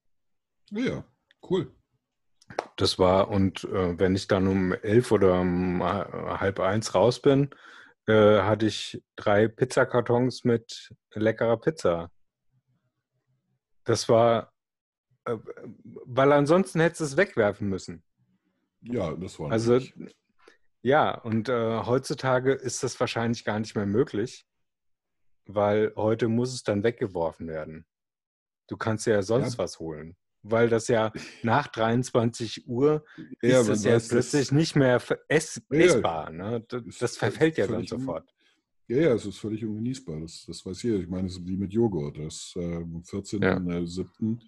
Ja, 0.70 1.05
cool. 1.51 1.75
Das 2.76 2.98
war, 2.98 3.28
und 3.28 3.64
äh, 3.64 3.98
wenn 3.98 4.14
ich 4.14 4.26
dann 4.26 4.46
um 4.46 4.72
elf 4.72 5.12
oder 5.12 5.40
um 5.40 5.80
äh, 5.80 5.85
halb 5.85 6.61
eins 6.61 6.94
raus 6.94 7.20
bin, 7.22 7.50
äh, 8.07 8.40
hatte 8.40 8.66
ich 8.66 9.02
drei 9.16 9.48
Pizzakartons 9.48 10.44
mit 10.44 10.92
leckerer 11.12 11.57
Pizza. 11.57 12.11
Das 13.85 14.09
war, 14.09 14.52
äh, 15.24 15.37
weil 16.04 16.33
ansonsten 16.33 16.80
hättest 16.80 17.00
du 17.00 17.04
es 17.04 17.16
wegwerfen 17.16 17.68
müssen. 17.68 18.02
Ja, 18.83 19.14
das 19.14 19.38
war 19.38 19.50
Also, 19.52 19.74
natürlich- 19.74 20.16
ja, 20.83 21.16
und 21.18 21.48
äh, 21.48 21.80
heutzutage 21.85 22.52
ist 22.52 22.83
das 22.83 22.98
wahrscheinlich 23.00 23.44
gar 23.44 23.59
nicht 23.59 23.74
mehr 23.74 23.87
möglich, 23.87 24.46
weil 25.46 25.92
heute 25.96 26.28
muss 26.28 26.52
es 26.52 26.62
dann 26.62 26.83
weggeworfen 26.83 27.48
werden. 27.48 27.87
Du 28.68 28.76
kannst 28.76 29.07
ja 29.07 29.22
sonst 29.22 29.54
Ja. 29.54 29.59
was 29.59 29.78
holen, 29.78 30.16
weil 30.44 30.68
das 30.68 30.88
ja 30.88 31.12
nach 31.42 31.66
23 31.68 32.68
Uhr 32.68 33.04
Ja, 33.42 33.61
ist 33.61 33.68
es 33.68 33.85
ja 33.85 33.94
weiß, 33.94 34.09
plötzlich 34.09 34.42
das- 34.48 34.52
nicht 34.52 34.76
mehr 34.76 35.02
ess 35.28 35.61
Ja, 35.70 35.78
ja. 35.78 35.85
essbar. 35.87 36.30
Ne? 36.30 36.64
Das, 36.68 36.83
das 36.98 37.16
verfällt 37.16 37.57
ja 37.57 37.66
dann 37.66 37.87
sofort. 37.87 38.28
Ja, 38.87 38.98
ja, 38.98 39.14
es 39.14 39.24
ist 39.24 39.38
völlig 39.38 39.64
ungenießbar. 39.64 40.20
Das, 40.20 40.44
das 40.46 40.64
weiß 40.64 40.83
jeder. 40.83 40.98
Ich 40.98 41.09
meine, 41.09 41.26
es 41.26 41.38
ist 41.38 41.46
wie 41.46 41.57
mit 41.57 41.72
Joghurt. 41.72 42.18
Das 42.18 42.52
äh, 42.57 42.76
am 42.76 43.02
14.07. 43.02 44.38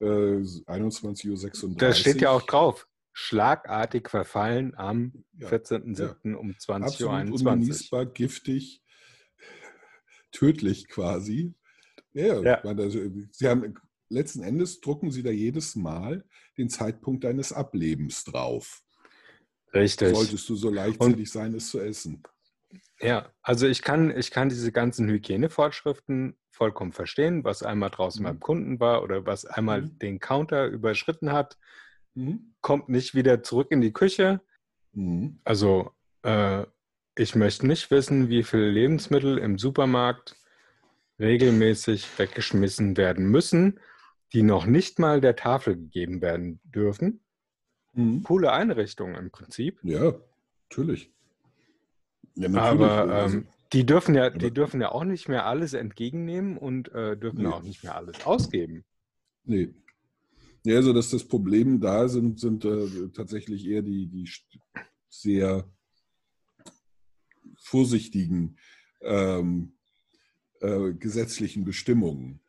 Äh, 0.00 0.04
21.36 0.06 1.64
Uhr. 1.64 1.76
Da 1.76 1.92
steht 1.92 2.20
ja 2.22 2.30
auch 2.30 2.42
drauf, 2.42 2.88
schlagartig 3.12 4.08
verfallen 4.08 4.74
am 4.74 5.12
Ja, 5.38 5.48
14.07. 5.48 6.34
um 6.34 6.50
20.21 6.52 6.82
Absolut 6.82 7.30
Uhr. 7.42 7.52
ungenießbar, 7.52 8.06
giftig, 8.06 8.82
tödlich 10.32 10.88
quasi. 10.88 11.54
Ja, 12.12 12.40
Ja. 12.40 12.58
Ich 12.58 12.64
meine, 12.64 12.82
also, 12.82 12.98
sie 13.32 13.48
haben 13.48 13.74
letzten 14.14 14.42
Endes 14.42 14.80
drucken 14.80 15.10
sie 15.10 15.22
da 15.22 15.30
jedes 15.30 15.76
Mal 15.76 16.24
den 16.56 16.68
Zeitpunkt 16.70 17.24
deines 17.24 17.52
Ablebens 17.52 18.24
drauf. 18.24 18.82
Richtig. 19.72 20.14
Solltest 20.14 20.48
du 20.48 20.56
so 20.56 20.70
leichtsinnig 20.70 21.30
sein, 21.30 21.54
es 21.54 21.68
zu 21.68 21.80
essen. 21.80 22.22
Ja, 23.00 23.32
also 23.42 23.66
ich 23.66 23.82
kann, 23.82 24.16
ich 24.16 24.30
kann 24.30 24.48
diese 24.48 24.70
ganzen 24.72 25.08
Hygienevorschriften 25.08 26.36
vollkommen 26.50 26.92
verstehen, 26.92 27.42
was 27.44 27.62
einmal 27.62 27.90
draußen 27.90 28.22
Mhm. 28.22 28.26
beim 28.26 28.40
Kunden 28.40 28.80
war 28.80 29.02
oder 29.02 29.26
was 29.26 29.44
einmal 29.44 29.82
Mhm. 29.82 29.98
den 29.98 30.20
Counter 30.20 30.66
überschritten 30.66 31.32
hat, 31.32 31.58
Mhm. 32.14 32.54
kommt 32.60 32.88
nicht 32.88 33.14
wieder 33.14 33.42
zurück 33.42 33.68
in 33.70 33.80
die 33.80 33.92
Küche. 33.92 34.40
Mhm. 34.92 35.40
Also 35.44 35.90
äh, 36.22 36.64
ich 37.16 37.34
möchte 37.34 37.66
nicht 37.66 37.90
wissen, 37.90 38.28
wie 38.28 38.44
viele 38.44 38.70
Lebensmittel 38.70 39.38
im 39.38 39.58
Supermarkt 39.58 40.36
regelmäßig 41.18 42.18
weggeschmissen 42.18 42.96
werden 42.96 43.26
müssen, 43.26 43.80
die 44.34 44.42
noch 44.42 44.66
nicht 44.66 44.98
mal 44.98 45.20
der 45.20 45.36
Tafel 45.36 45.76
gegeben 45.76 46.20
werden 46.20 46.60
dürfen. 46.64 47.20
Mhm. 47.94 48.24
Coole 48.24 48.52
Einrichtung 48.52 49.14
im 49.14 49.30
Prinzip. 49.30 49.78
Ja, 49.84 50.14
natürlich. 50.68 51.12
Ja, 52.34 52.52
Aber 52.52 53.08
Also, 53.12 53.38
ähm, 53.38 53.46
die 53.72 53.86
dürfen 53.86 54.14
ja, 54.16 54.30
die 54.30 54.50
dürfen 54.50 54.80
ja 54.80 54.90
auch 54.90 55.04
nicht 55.04 55.28
mehr 55.28 55.46
alles 55.46 55.72
entgegennehmen 55.72 56.58
und 56.58 56.92
äh, 56.92 57.16
dürfen 57.16 57.42
Nee. 57.42 57.48
auch 57.48 57.62
nicht 57.62 57.84
mehr 57.84 57.94
alles 57.94 58.26
ausgeben. 58.26 58.84
Nee. 59.44 59.72
Ja, 60.64 60.76
also 60.76 60.92
dass 60.92 61.10
das 61.10 61.24
Problem 61.24 61.80
da 61.80 62.08
sind, 62.08 62.40
sind 62.40 62.64
äh, 62.64 63.08
tatsächlich 63.10 63.66
eher 63.66 63.82
die, 63.82 64.06
die 64.06 64.28
sehr 65.08 65.68
vorsichtigen 67.58 68.56
ähm, 69.02 69.74
äh, 70.60 70.92
gesetzlichen 70.94 71.64
Bestimmungen. 71.64 72.40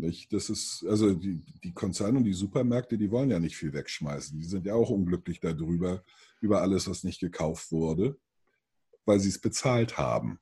Nicht? 0.00 0.32
Das 0.32 0.48
ist, 0.48 0.84
also 0.88 1.12
die, 1.12 1.42
die 1.62 1.72
Konzerne 1.72 2.18
und 2.18 2.24
die 2.24 2.32
Supermärkte, 2.32 2.96
die 2.96 3.10
wollen 3.10 3.30
ja 3.30 3.38
nicht 3.38 3.56
viel 3.56 3.72
wegschmeißen. 3.72 4.38
Die 4.38 4.46
sind 4.46 4.64
ja 4.64 4.74
auch 4.74 4.88
unglücklich 4.88 5.40
darüber, 5.40 6.02
über 6.40 6.62
alles, 6.62 6.88
was 6.88 7.04
nicht 7.04 7.20
gekauft 7.20 7.70
wurde, 7.70 8.18
weil 9.04 9.20
sie 9.20 9.28
es 9.28 9.38
bezahlt 9.38 9.98
haben. 9.98 10.40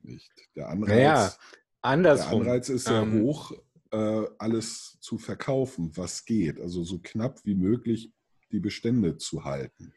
Nicht? 0.00 0.32
Der 0.54 0.68
Anreiz, 0.68 0.88
Naja, 0.88 1.28
der 1.28 1.38
andersrum. 1.80 2.42
Anreiz 2.42 2.68
ist 2.68 2.84
sehr 2.84 3.02
ähm, 3.02 3.22
hoch, 3.22 3.52
äh, 3.90 4.26
alles 4.38 4.96
zu 5.00 5.18
verkaufen, 5.18 5.90
was 5.96 6.24
geht. 6.24 6.60
Also 6.60 6.84
so 6.84 7.00
knapp 7.02 7.44
wie 7.44 7.56
möglich 7.56 8.12
die 8.52 8.60
Bestände 8.60 9.18
zu 9.18 9.44
halten. 9.44 9.92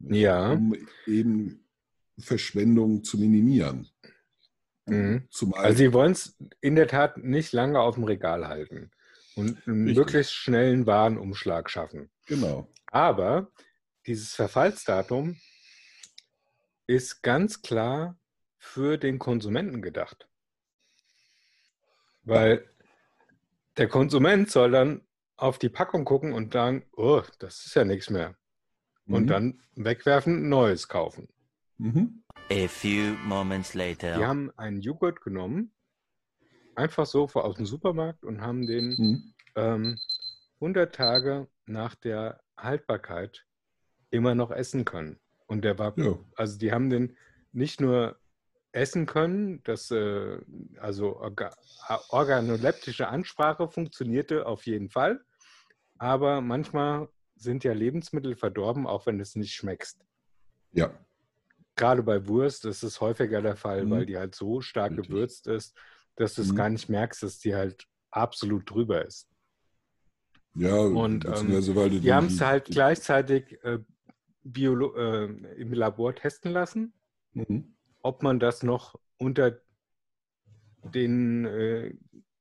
Ja. 0.00 0.52
Um 0.52 0.74
eben 1.06 1.64
Verschwendung 2.18 3.04
zu 3.04 3.18
minimieren. 3.18 3.88
Mhm. 4.90 5.28
Also 5.52 5.78
sie 5.78 5.92
wollen 5.92 6.12
es 6.12 6.36
in 6.60 6.74
der 6.76 6.88
Tat 6.88 7.18
nicht 7.18 7.52
lange 7.52 7.80
auf 7.80 7.94
dem 7.96 8.04
Regal 8.04 8.46
halten 8.48 8.90
und 9.36 9.66
einen 9.66 9.84
Richtig. 9.86 9.96
möglichst 9.96 10.32
schnellen 10.34 10.86
Warenumschlag 10.86 11.70
schaffen. 11.70 12.10
genau. 12.26 12.68
Aber 12.90 13.50
dieses 14.06 14.34
Verfallsdatum 14.34 15.36
ist 16.86 17.22
ganz 17.22 17.60
klar 17.60 18.18
für 18.56 18.96
den 18.96 19.18
Konsumenten 19.18 19.82
gedacht. 19.82 20.26
Weil 22.22 22.68
der 23.76 23.88
Konsument 23.88 24.50
soll 24.50 24.70
dann 24.70 25.02
auf 25.36 25.58
die 25.58 25.68
Packung 25.68 26.04
gucken 26.04 26.32
und 26.32 26.52
sagen, 26.52 26.84
oh, 26.96 27.22
das 27.38 27.64
ist 27.66 27.74
ja 27.74 27.84
nichts 27.84 28.10
mehr. 28.10 28.36
Und 29.06 29.24
Mhm. 29.24 29.26
dann 29.28 29.60
wegwerfen, 29.76 30.48
neues 30.48 30.88
kaufen. 30.88 31.28
Mhm. 31.78 32.24
A 32.50 32.66
few 32.66 33.14
moments 33.26 33.74
Die 33.74 33.78
later. 33.78 34.26
haben 34.26 34.50
einen 34.56 34.80
Joghurt 34.80 35.20
genommen, 35.20 35.72
einfach 36.76 37.04
so 37.06 37.24
aus 37.28 37.56
dem 37.56 37.66
Supermarkt 37.66 38.24
und 38.24 38.40
haben 38.40 38.66
den 38.66 38.96
Mhm. 38.96 39.34
ähm, 39.54 39.98
100 40.60 40.94
Tage 40.94 41.48
nach 41.66 41.94
der 41.94 42.40
Haltbarkeit 42.56 43.44
immer 44.10 44.34
noch 44.34 44.50
essen 44.50 44.84
können. 44.84 45.20
Und 45.46 45.62
der 45.62 45.78
war, 45.78 45.92
Ja. 45.98 46.18
also 46.36 46.58
die 46.58 46.72
haben 46.72 46.88
den 46.88 47.16
nicht 47.52 47.80
nur 47.80 48.18
essen 48.72 49.06
können, 49.06 49.62
das, 49.64 49.90
äh, 49.90 50.38
also 50.78 51.16
orga, 51.18 51.54
organoleptische 52.08 53.08
Ansprache 53.08 53.68
funktionierte 53.68 54.46
auf 54.46 54.66
jeden 54.66 54.88
Fall, 54.88 55.22
aber 55.98 56.40
manchmal 56.40 57.08
sind 57.36 57.62
ja 57.64 57.72
Lebensmittel 57.72 58.36
verdorben, 58.36 58.86
auch 58.86 59.06
wenn 59.06 59.20
es 59.20 59.36
nicht 59.36 59.52
schmeckst. 59.54 60.04
ja. 60.72 60.90
Gerade 61.78 62.02
bei 62.02 62.26
Wurst 62.26 62.64
ist 62.66 62.82
es 62.82 63.00
häufiger 63.00 63.40
der 63.40 63.56
Fall, 63.56 63.86
Mhm. 63.86 63.90
weil 63.90 64.06
die 64.06 64.18
halt 64.18 64.34
so 64.34 64.60
stark 64.60 64.92
Richtig. 64.92 65.08
gewürzt 65.08 65.46
ist, 65.46 65.74
dass 66.16 66.34
du 66.34 66.42
es 66.42 66.52
Mhm. 66.52 66.56
gar 66.56 66.68
nicht 66.68 66.88
merkst, 66.88 67.22
dass 67.22 67.38
die 67.38 67.54
halt 67.54 67.86
absolut 68.10 68.68
drüber 68.68 69.04
ist. 69.06 69.28
Ja, 70.54 70.76
Und, 70.76 71.24
ähm, 71.24 71.50
weil 71.76 71.90
du 71.90 72.00
Die 72.00 72.12
haben 72.12 72.26
es 72.26 72.38
die- 72.38 72.44
halt 72.44 72.68
die- 72.68 72.72
gleichzeitig 72.72 73.62
äh, 73.62 73.78
Biolo 74.42 74.94
äh, 74.96 75.26
im 75.56 75.72
Labor 75.72 76.14
testen 76.14 76.50
lassen, 76.52 76.92
Mhm. 77.34 77.76
ob 78.02 78.22
man 78.22 78.40
das 78.40 78.62
noch 78.62 78.96
unter 79.18 79.60
den 80.82 81.44
äh, 81.44 81.94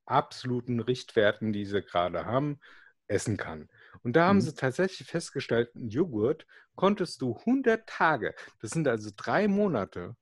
absoluten 0.06 0.80
Richtwerten, 0.80 1.54
die 1.54 1.66
sie 1.66 1.82
gerade 1.82 2.26
haben, 2.26 2.60
essen 3.08 3.38
kann. 3.38 3.70
Und 4.04 4.16
da 4.16 4.28
haben 4.28 4.38
Mhm. 4.38 4.42
sie 4.42 4.56
tatsächlich 4.56 5.08
festgestellt, 5.08 5.76
einen 5.76 5.90
Joghurt 5.90 6.48
konntest 6.78 7.22
du 7.22 7.36
100 7.40 7.86
Tage, 7.90 8.34
das 8.62 8.72
sind 8.72 8.88
also 8.88 9.10
drei 9.14 9.50
Monate, 9.50 10.16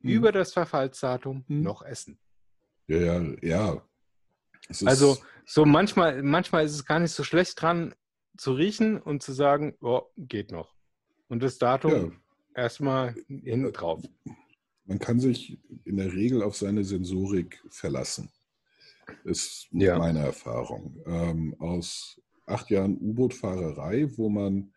Mhm. 0.00 0.10
über 0.10 0.32
das 0.32 0.52
Verfallsdatum 0.52 1.44
Mhm. 1.48 1.62
noch 1.62 1.82
essen. 1.82 2.18
Ja, 2.88 2.98
ja, 2.98 3.34
ja. 3.40 3.88
Also 4.84 5.16
so 5.46 5.64
manchmal, 5.64 6.22
manchmal 6.22 6.64
ist 6.64 6.72
es 6.74 6.84
gar 6.84 6.98
nicht 6.98 7.12
so 7.12 7.22
schlecht 7.24 7.60
dran 7.62 7.94
zu 8.36 8.52
riechen 8.52 9.00
und 9.00 9.22
zu 9.22 9.32
sagen, 9.32 9.76
oh, 9.80 10.02
geht 10.16 10.50
noch. 10.50 10.74
Und 11.28 11.42
das 11.42 11.58
Datum 11.58 11.92
ja, 11.92 12.62
erstmal 12.62 13.14
hinten 13.28 13.72
drauf. 13.72 14.02
man 14.86 14.98
kann 14.98 15.20
sich 15.20 15.58
in 15.84 15.96
der 15.98 16.12
Regel 16.12 16.42
auf 16.42 16.56
seine 16.56 16.82
Sensorik 16.84 17.62
verlassen. 17.70 18.30
ist 19.24 19.68
Ja. 19.72 19.98
meine 19.98 20.20
Erfahrung. 20.20 21.00
Ähm, 21.06 21.54
aus 21.60 22.20
acht 22.46 22.70
Jahren 22.70 22.96
U-Boot-Fahrerei, 23.00 24.08
wo 24.16 24.28
man 24.28 24.72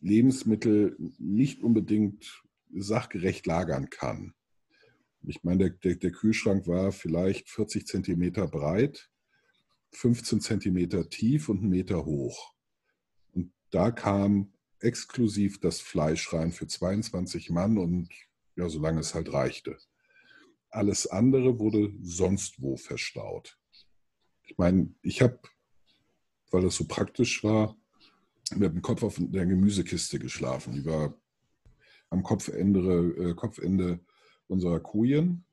Lebensmittel 0.00 0.96
nicht 1.18 1.62
unbedingt 1.62 2.42
sachgerecht 2.74 3.46
lagern 3.46 3.90
kann. 3.90 4.34
Ich 5.22 5.42
meine, 5.42 5.58
der, 5.58 5.70
der, 5.70 5.96
der 5.96 6.12
Kühlschrank 6.12 6.66
war 6.66 6.92
vielleicht 6.92 7.48
40 7.50 7.86
Zentimeter 7.86 8.46
breit, 8.46 9.10
15 9.92 10.40
Zentimeter 10.40 11.08
tief 11.08 11.48
und 11.48 11.60
einen 11.60 11.70
Meter 11.70 12.04
hoch. 12.04 12.54
Und 13.32 13.52
da 13.70 13.90
kam 13.90 14.52
exklusiv 14.80 15.60
das 15.60 15.80
Fleisch 15.80 16.32
rein 16.32 16.52
für 16.52 16.66
22 16.66 17.50
Mann 17.50 17.78
und 17.78 18.08
ja, 18.56 18.68
solange 18.68 19.00
es 19.00 19.14
halt 19.14 19.32
reichte. 19.32 19.78
Alles 20.70 21.06
andere 21.06 21.58
wurde 21.58 21.92
sonst 22.02 22.60
wo 22.60 22.76
verstaut. 22.76 23.58
Ich 24.44 24.58
meine, 24.58 24.94
ich 25.02 25.22
habe, 25.22 25.40
weil 26.50 26.62
das 26.62 26.76
so 26.76 26.86
praktisch 26.86 27.42
war, 27.42 27.77
mit 28.56 28.72
dem 28.72 28.82
Kopf 28.82 29.02
auf 29.02 29.16
der 29.18 29.46
Gemüsekiste 29.46 30.18
geschlafen. 30.18 30.72
Die 30.74 30.84
war 30.84 31.14
am 32.10 32.22
Kopfende, 32.22 33.30
äh, 33.30 33.34
Kopfende 33.34 34.00
unserer 34.46 34.80
Kojen, 34.80 35.44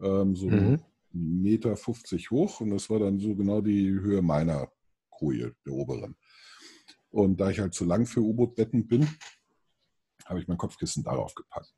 ähm, 0.00 0.34
so 0.34 0.48
Mhm. 0.48 0.56
1,50 0.56 0.84
Meter 1.12 1.76
50 1.76 2.30
hoch 2.30 2.60
und 2.60 2.70
das 2.70 2.88
war 2.90 2.98
dann 2.98 3.18
so 3.18 3.34
genau 3.34 3.60
die 3.60 3.88
Höhe 3.90 4.22
meiner 4.22 4.70
Koje, 5.10 5.54
der 5.64 5.72
oberen. 5.72 6.16
Und 7.10 7.40
da 7.40 7.50
ich 7.50 7.58
halt 7.58 7.74
zu 7.74 7.84
lang 7.84 8.06
für 8.06 8.20
U-Boot-Betten 8.20 8.86
bin, 8.86 9.08
habe 10.26 10.40
ich 10.40 10.48
mein 10.48 10.58
Kopfkissen 10.58 11.02
darauf 11.02 11.34
gepackt. 11.34 11.74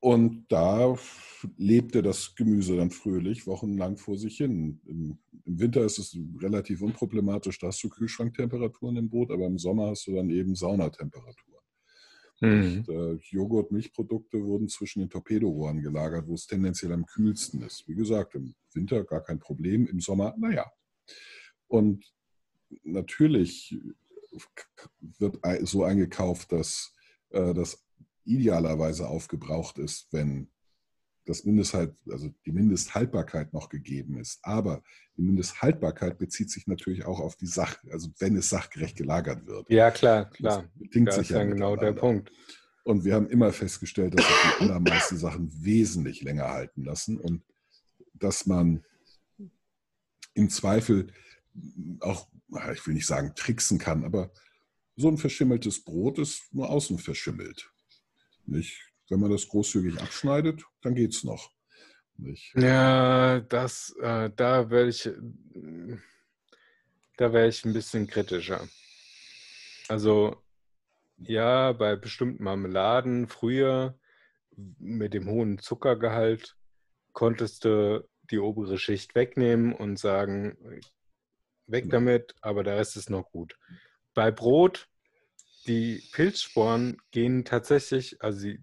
Und 0.00 0.46
da 0.48 0.96
lebte 1.56 2.02
das 2.02 2.34
Gemüse 2.36 2.76
dann 2.76 2.90
fröhlich 2.90 3.46
wochenlang 3.46 3.96
vor 3.96 4.16
sich 4.16 4.36
hin. 4.36 4.80
Im, 4.86 5.18
Im 5.44 5.58
Winter 5.58 5.84
ist 5.84 5.98
es 5.98 6.16
relativ 6.40 6.82
unproblematisch, 6.82 7.58
da 7.58 7.68
hast 7.68 7.82
du 7.82 7.88
Kühlschranktemperaturen 7.88 8.96
im 8.96 9.10
Boot, 9.10 9.30
aber 9.30 9.46
im 9.46 9.58
Sommer 9.58 9.88
hast 9.88 10.06
du 10.06 10.14
dann 10.14 10.30
eben 10.30 10.54
Saunatemperaturen. 10.54 11.58
Mhm. 12.40 12.84
Und, 12.86 12.88
äh, 12.88 13.18
Joghurt, 13.30 13.72
Milchprodukte 13.72 14.44
wurden 14.44 14.68
zwischen 14.68 15.00
den 15.00 15.10
Torpedorohren 15.10 15.82
gelagert, 15.82 16.28
wo 16.28 16.34
es 16.34 16.46
tendenziell 16.46 16.92
am 16.92 17.04
kühlsten 17.04 17.62
ist. 17.62 17.88
Wie 17.88 17.96
gesagt, 17.96 18.36
im 18.36 18.54
Winter 18.74 19.04
gar 19.04 19.22
kein 19.22 19.40
Problem, 19.40 19.88
im 19.88 20.00
Sommer, 20.00 20.34
naja. 20.38 20.70
Und 21.66 22.04
natürlich 22.84 23.76
wird 25.00 25.38
so 25.62 25.82
eingekauft, 25.82 26.52
dass 26.52 26.94
äh, 27.30 27.52
das 27.54 27.84
idealerweise 28.28 29.08
aufgebraucht 29.08 29.78
ist, 29.78 30.08
wenn 30.12 30.50
das 31.24 31.44
Mindesthalt, 31.44 31.94
also 32.10 32.30
die 32.46 32.52
Mindesthaltbarkeit 32.52 33.52
noch 33.52 33.68
gegeben 33.68 34.18
ist. 34.18 34.38
Aber 34.42 34.82
die 35.16 35.22
Mindesthaltbarkeit 35.22 36.18
bezieht 36.18 36.50
sich 36.50 36.66
natürlich 36.66 37.04
auch 37.04 37.20
auf 37.20 37.36
die 37.36 37.46
Sache, 37.46 37.78
also 37.92 38.08
wenn 38.18 38.36
es 38.36 38.48
sachgerecht 38.48 38.96
gelagert 38.96 39.46
wird. 39.46 39.68
Ja, 39.70 39.90
klar, 39.90 40.30
klar. 40.30 40.62
Das 40.62 40.70
bedingt 40.74 41.08
Da 41.08 41.12
sich 41.12 41.30
ist 41.30 41.36
dann 41.36 41.50
genau 41.50 41.76
der. 41.76 41.92
Punkt. 41.92 42.32
Und 42.84 43.04
wir 43.04 43.14
haben 43.14 43.28
immer 43.28 43.52
festgestellt, 43.52 44.18
dass 44.18 44.26
sich 44.26 44.36
die 44.58 44.64
allermeisten 44.64 45.18
Sachen 45.18 45.52
wesentlich 45.62 46.22
länger 46.22 46.48
halten 46.48 46.84
lassen 46.84 47.18
und 47.18 47.42
dass 48.14 48.46
man 48.46 48.82
im 50.32 50.48
Zweifel 50.48 51.12
auch, 52.00 52.28
ich 52.72 52.86
will 52.86 52.94
nicht 52.94 53.06
sagen 53.06 53.32
tricksen 53.34 53.78
kann, 53.78 54.04
aber 54.04 54.32
so 54.96 55.08
ein 55.08 55.18
verschimmeltes 55.18 55.84
Brot 55.84 56.18
ist 56.18 56.52
nur 56.54 56.70
außen 56.70 56.98
verschimmelt. 56.98 57.70
Nicht? 58.48 58.80
Wenn 59.10 59.20
man 59.20 59.30
das 59.30 59.48
großzügig 59.48 60.00
abschneidet, 60.00 60.64
dann 60.82 60.94
geht 60.94 61.14
es 61.14 61.24
noch. 61.24 61.52
Nicht? 62.16 62.54
Ja, 62.56 63.40
das, 63.40 63.94
äh, 64.00 64.30
da 64.34 64.70
wäre 64.70 64.88
ich, 64.88 65.08
da 67.16 67.32
wäre 67.32 67.48
ich 67.48 67.64
ein 67.64 67.72
bisschen 67.72 68.06
kritischer. 68.06 68.66
Also, 69.88 70.42
ja, 71.18 71.72
bei 71.72 71.96
bestimmten 71.96 72.42
Marmeladen 72.42 73.28
früher 73.28 73.98
mit 74.78 75.14
dem 75.14 75.28
hohen 75.28 75.58
Zuckergehalt 75.58 76.56
konntest 77.12 77.64
du 77.64 78.08
die 78.30 78.38
obere 78.38 78.78
Schicht 78.78 79.14
wegnehmen 79.14 79.74
und 79.74 79.98
sagen, 79.98 80.56
weg 81.66 81.84
Genau. 81.84 81.96
damit, 81.96 82.34
aber 82.40 82.64
der 82.64 82.76
Rest 82.76 82.96
ist 82.96 83.10
noch 83.10 83.30
gut. 83.30 83.58
Bei 84.14 84.30
Brot, 84.30 84.88
die 85.68 86.02
Pilzsporen 86.12 86.96
gehen 87.10 87.44
tatsächlich, 87.44 88.20
also 88.22 88.46
die, 88.46 88.60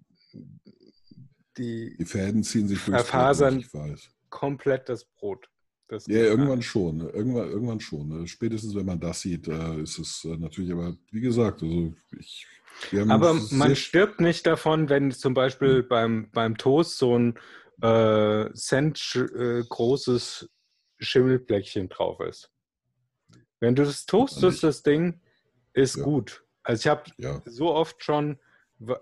die 1.58 1.96
Die 1.98 2.06
Fäden 2.06 2.44
ziehen 2.44 2.68
sich 2.68 2.80
ich 2.80 3.74
weiß. 3.74 4.10
komplett 4.30 4.90
das 4.90 5.06
Brot. 5.06 5.50
Das 5.88 6.08
Ja, 6.08 6.18
irgendwann 6.18 6.64
schon. 6.64 6.98
ne? 6.98 7.10
Irgendwann, 7.10 7.50
irgendwann 7.50 7.80
schon. 7.80 8.10
ne? 8.10 8.28
Spätestens, 8.28 8.74
wenn 8.76 8.86
man 8.88 9.00
das 9.00 9.22
sieht, 9.22 9.48
äh, 9.48 9.82
ist 9.82 10.00
es 10.00 10.26
äh, 10.26 10.36
natürlich, 10.36 10.72
aber 10.72 10.98
wie 11.12 11.22
gesagt, 11.22 11.62
also 11.62 11.94
ich. 12.20 12.48
Aber 13.08 13.40
man 13.52 13.76
stirbt 13.76 14.20
nicht 14.20 14.46
davon, 14.46 14.90
wenn 14.90 15.12
zum 15.12 15.34
Beispiel 15.34 15.84
beim, 15.84 16.30
beim 16.32 16.58
Toast 16.58 16.98
so 16.98 17.18
ein 17.18 17.40
äh, 17.82 18.52
Cent 18.54 19.16
äh, 19.16 19.64
großes 19.70 20.50
Schimmelbläckchen 21.00 21.88
drauf 21.88 22.20
ist. 22.20 22.52
Wenn 23.60 23.76
du 23.76 23.84
das 23.86 24.06
toastest, 24.06 24.64
das 24.64 24.84
Ding, 24.84 25.22
ist 25.74 25.96
Ja. 25.98 26.04
gut. 26.04 26.45
Also 26.66 26.82
ich 26.82 26.88
habe 26.88 27.04
Ja, 27.18 27.42
so 27.46 27.72
oft 27.74 28.04
schon, 28.04 28.38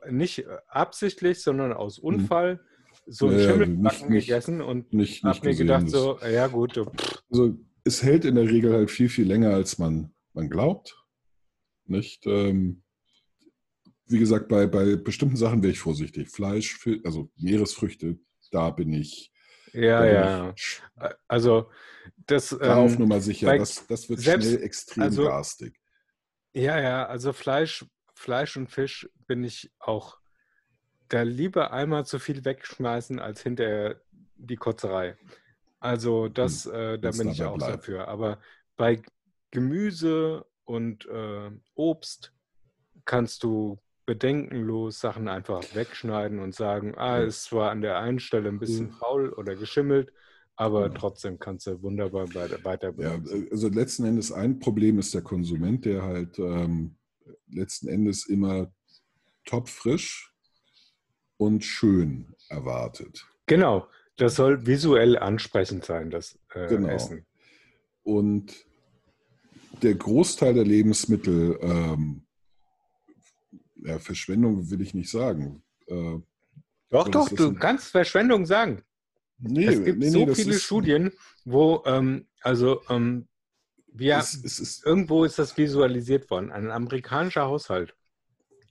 nicht 0.10 0.45
absichtlich, 0.67 1.41
sondern 1.41 1.73
aus 1.73 1.97
Unfall, 1.97 2.60
so 3.08 3.28
ein 3.28 3.34
Mhm. 3.34 3.39
Ja, 3.39 3.43
ja, 3.45 3.52
Schimmelbacken 3.52 4.10
gegessen 4.12 4.62
und 4.62 4.86
habe 5.23 5.47
mir 5.49 5.56
gedacht, 5.56 5.89
so, 5.89 6.19
ja 6.19 6.47
gut, 6.47 6.78
Also 7.32 7.58
es 7.84 8.04
hält 8.04 8.26
in 8.26 8.36
der 8.36 8.47
Regel 8.49 8.73
halt 8.73 8.91
viel, 8.91 9.10
viel 9.10 9.28
länger, 9.28 9.52
als 9.54 9.78
man, 9.80 10.13
man 10.34 10.49
glaubt. 10.49 10.95
Nicht? 11.86 12.26
Ähm, 12.28 12.84
wie 14.06 14.19
gesagt, 14.19 14.47
bei, 14.49 14.67
bei 14.67 14.95
bestimmten 14.95 15.36
Sachen 15.38 15.63
wäre 15.63 15.71
ich 15.73 15.80
vorsichtig. 15.80 16.30
Fleisch, 16.30 16.86
also 17.04 17.30
Meeresfrüchte, 17.38 18.19
da 18.52 18.69
bin 18.69 18.93
ich, 18.93 19.32
ja, 19.73 20.02
bin 20.02 20.13
ja. 20.13 20.54
ich 20.56 20.82
Also 21.28 21.69
das 22.28 22.49
da 22.49 22.76
auf 22.78 22.93
ähm, 22.93 22.99
Nummer 22.99 23.19
sicher. 23.21 23.47
bei- 23.47 23.58
Das, 23.58 23.88
das 23.88 24.08
wird 24.10 24.19
selbst- 24.19 24.49
schnell 24.49 24.63
extrem 24.63 25.04
also- 25.04 25.23
garstig. 25.23 25.80
Ja, 26.54 26.80
ja, 26.80 27.06
also 27.08 27.34
Fleisch, 27.34 27.86
Fleisch 28.13 28.58
und 28.58 28.68
Fisch 28.70 29.10
bin 29.28 29.44
ich 29.44 29.72
auch 29.80 30.20
da 31.10 31.24
lieber 31.24 31.74
einmal 31.74 32.06
zu 32.06 32.20
viel 32.20 32.46
wegschmeißen, 32.46 33.20
als 33.20 33.42
hinterher 33.44 34.02
die 34.36 34.58
Kotzerei. 34.58 35.18
Also 35.80 36.30
das, 36.30 36.66
äh, 36.66 37.00
da 37.00 37.12
bin 37.12 37.30
ich 37.30 37.44
auch 37.44 37.58
bleibt. 37.58 37.78
dafür. 37.82 38.08
Aber 38.08 38.39
bei 38.78 39.02
Gemüse 39.52 40.46
und 40.66 41.06
äh, 41.08 41.52
Obst 41.76 42.34
kannst 43.06 43.44
du 43.44 43.82
bedenkenlos 44.06 45.00
Sachen 45.00 45.28
einfach 45.30 45.74
wegschneiden 45.74 46.39
und 46.39 46.56
sagen, 46.56 46.98
ah, 46.98 47.20
Ja. 47.20 47.26
ist 47.28 47.46
zwar 47.46 47.72
an 47.72 47.82
der 47.82 48.00
einen 48.00 48.20
Stelle 48.20 48.50
ein 48.50 48.60
bisschen 48.60 48.89
Mhm. 48.89 49.00
faul 49.00 49.32
oder 49.34 49.56
geschimmelt, 49.56 50.13
aber 50.56 50.88
Genau. 50.89 51.00
trotzdem 51.00 51.39
kannst 51.39 51.68
du 51.68 51.82
wunderbar 51.82 52.34
weiter, 52.34 52.94
Ja, 52.98 53.20
also 53.52 53.70
letzten 53.70 54.06
Endes 54.06 54.32
ein 54.32 54.60
Problem 54.60 55.00
ist 55.00 55.13
der 55.13 55.22
Konsument, 55.22 55.86
der 55.86 56.04
halt 56.04 56.38
ähm, 56.39 56.96
letzten 57.50 57.88
Endes 57.88 58.28
immer 58.28 58.72
topfrisch 59.46 60.34
und 61.38 61.63
schön 61.63 62.34
erwartet. 62.50 63.26
Genau, 63.48 63.88
das 64.18 64.36
soll 64.36 64.66
visuell 64.66 65.18
ansprechend 65.18 65.86
sein, 65.86 66.10
das 66.10 66.38
äh, 66.54 66.68
Genau. 66.68 66.89
Essen. 66.89 67.26
Und 68.04 68.66
der 69.82 69.96
Großteil 69.96 70.54
der 70.54 70.66
Lebensmittel, 70.66 71.58
ähm, 71.62 72.26
ja, 73.76 74.00
Verschwendung 74.00 74.70
will 74.70 74.82
ich 74.82 74.94
nicht 74.94 75.10
sagen. 75.10 75.63
Äh, 75.88 76.20
Doch, 76.89 77.08
doch, 77.10 77.30
du 77.30 77.54
kannst 77.56 77.88
Verschwendung 77.88 78.46
sagen. 78.46 78.84
Nee, 79.43 79.65
es 79.65 79.84
gibt 79.84 79.99
nee, 79.99 80.10
so 80.10 80.25
nee, 80.25 80.36
viele 80.36 80.53
Studien, 80.60 81.12
wo, 81.45 81.84
ähm, 81.86 82.27
also, 82.41 82.82
ähm, 82.89 83.27
wir, 83.95 84.17
Es, 84.17 84.34
es 84.43 84.60
ist, 84.60 84.86
irgendwo 84.86 85.23
ist 85.23 85.38
das 85.38 85.56
visualisiert 85.56 86.29
worden. 86.32 86.51
Ein 86.51 86.71
amerikanischer 86.71 87.45
Haushalt 87.45 87.95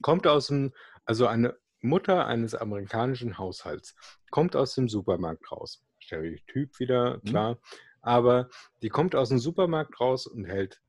kommt 0.00 0.26
aus 0.26 0.48
dem, 0.48 0.72
also 1.04 1.26
eine 1.26 1.56
Mutter 1.80 2.26
eines 2.26 2.54
amerikanischen 2.54 3.38
Haushalts 3.38 3.94
kommt 4.30 4.56
aus 4.56 4.74
dem 4.74 4.88
Supermarkt 4.88 5.50
raus. 5.52 5.84
Stereotyp 5.98 6.78
wieder, 6.80 7.18
Mhm. 7.18 7.28
klar. 7.28 7.58
Aber 8.00 8.48
die 8.82 8.88
kommt 8.88 9.14
aus 9.14 9.28
dem 9.28 9.38
Supermarkt 9.38 10.00
raus 10.00 10.26
und 10.26 10.44
hält 10.44 10.80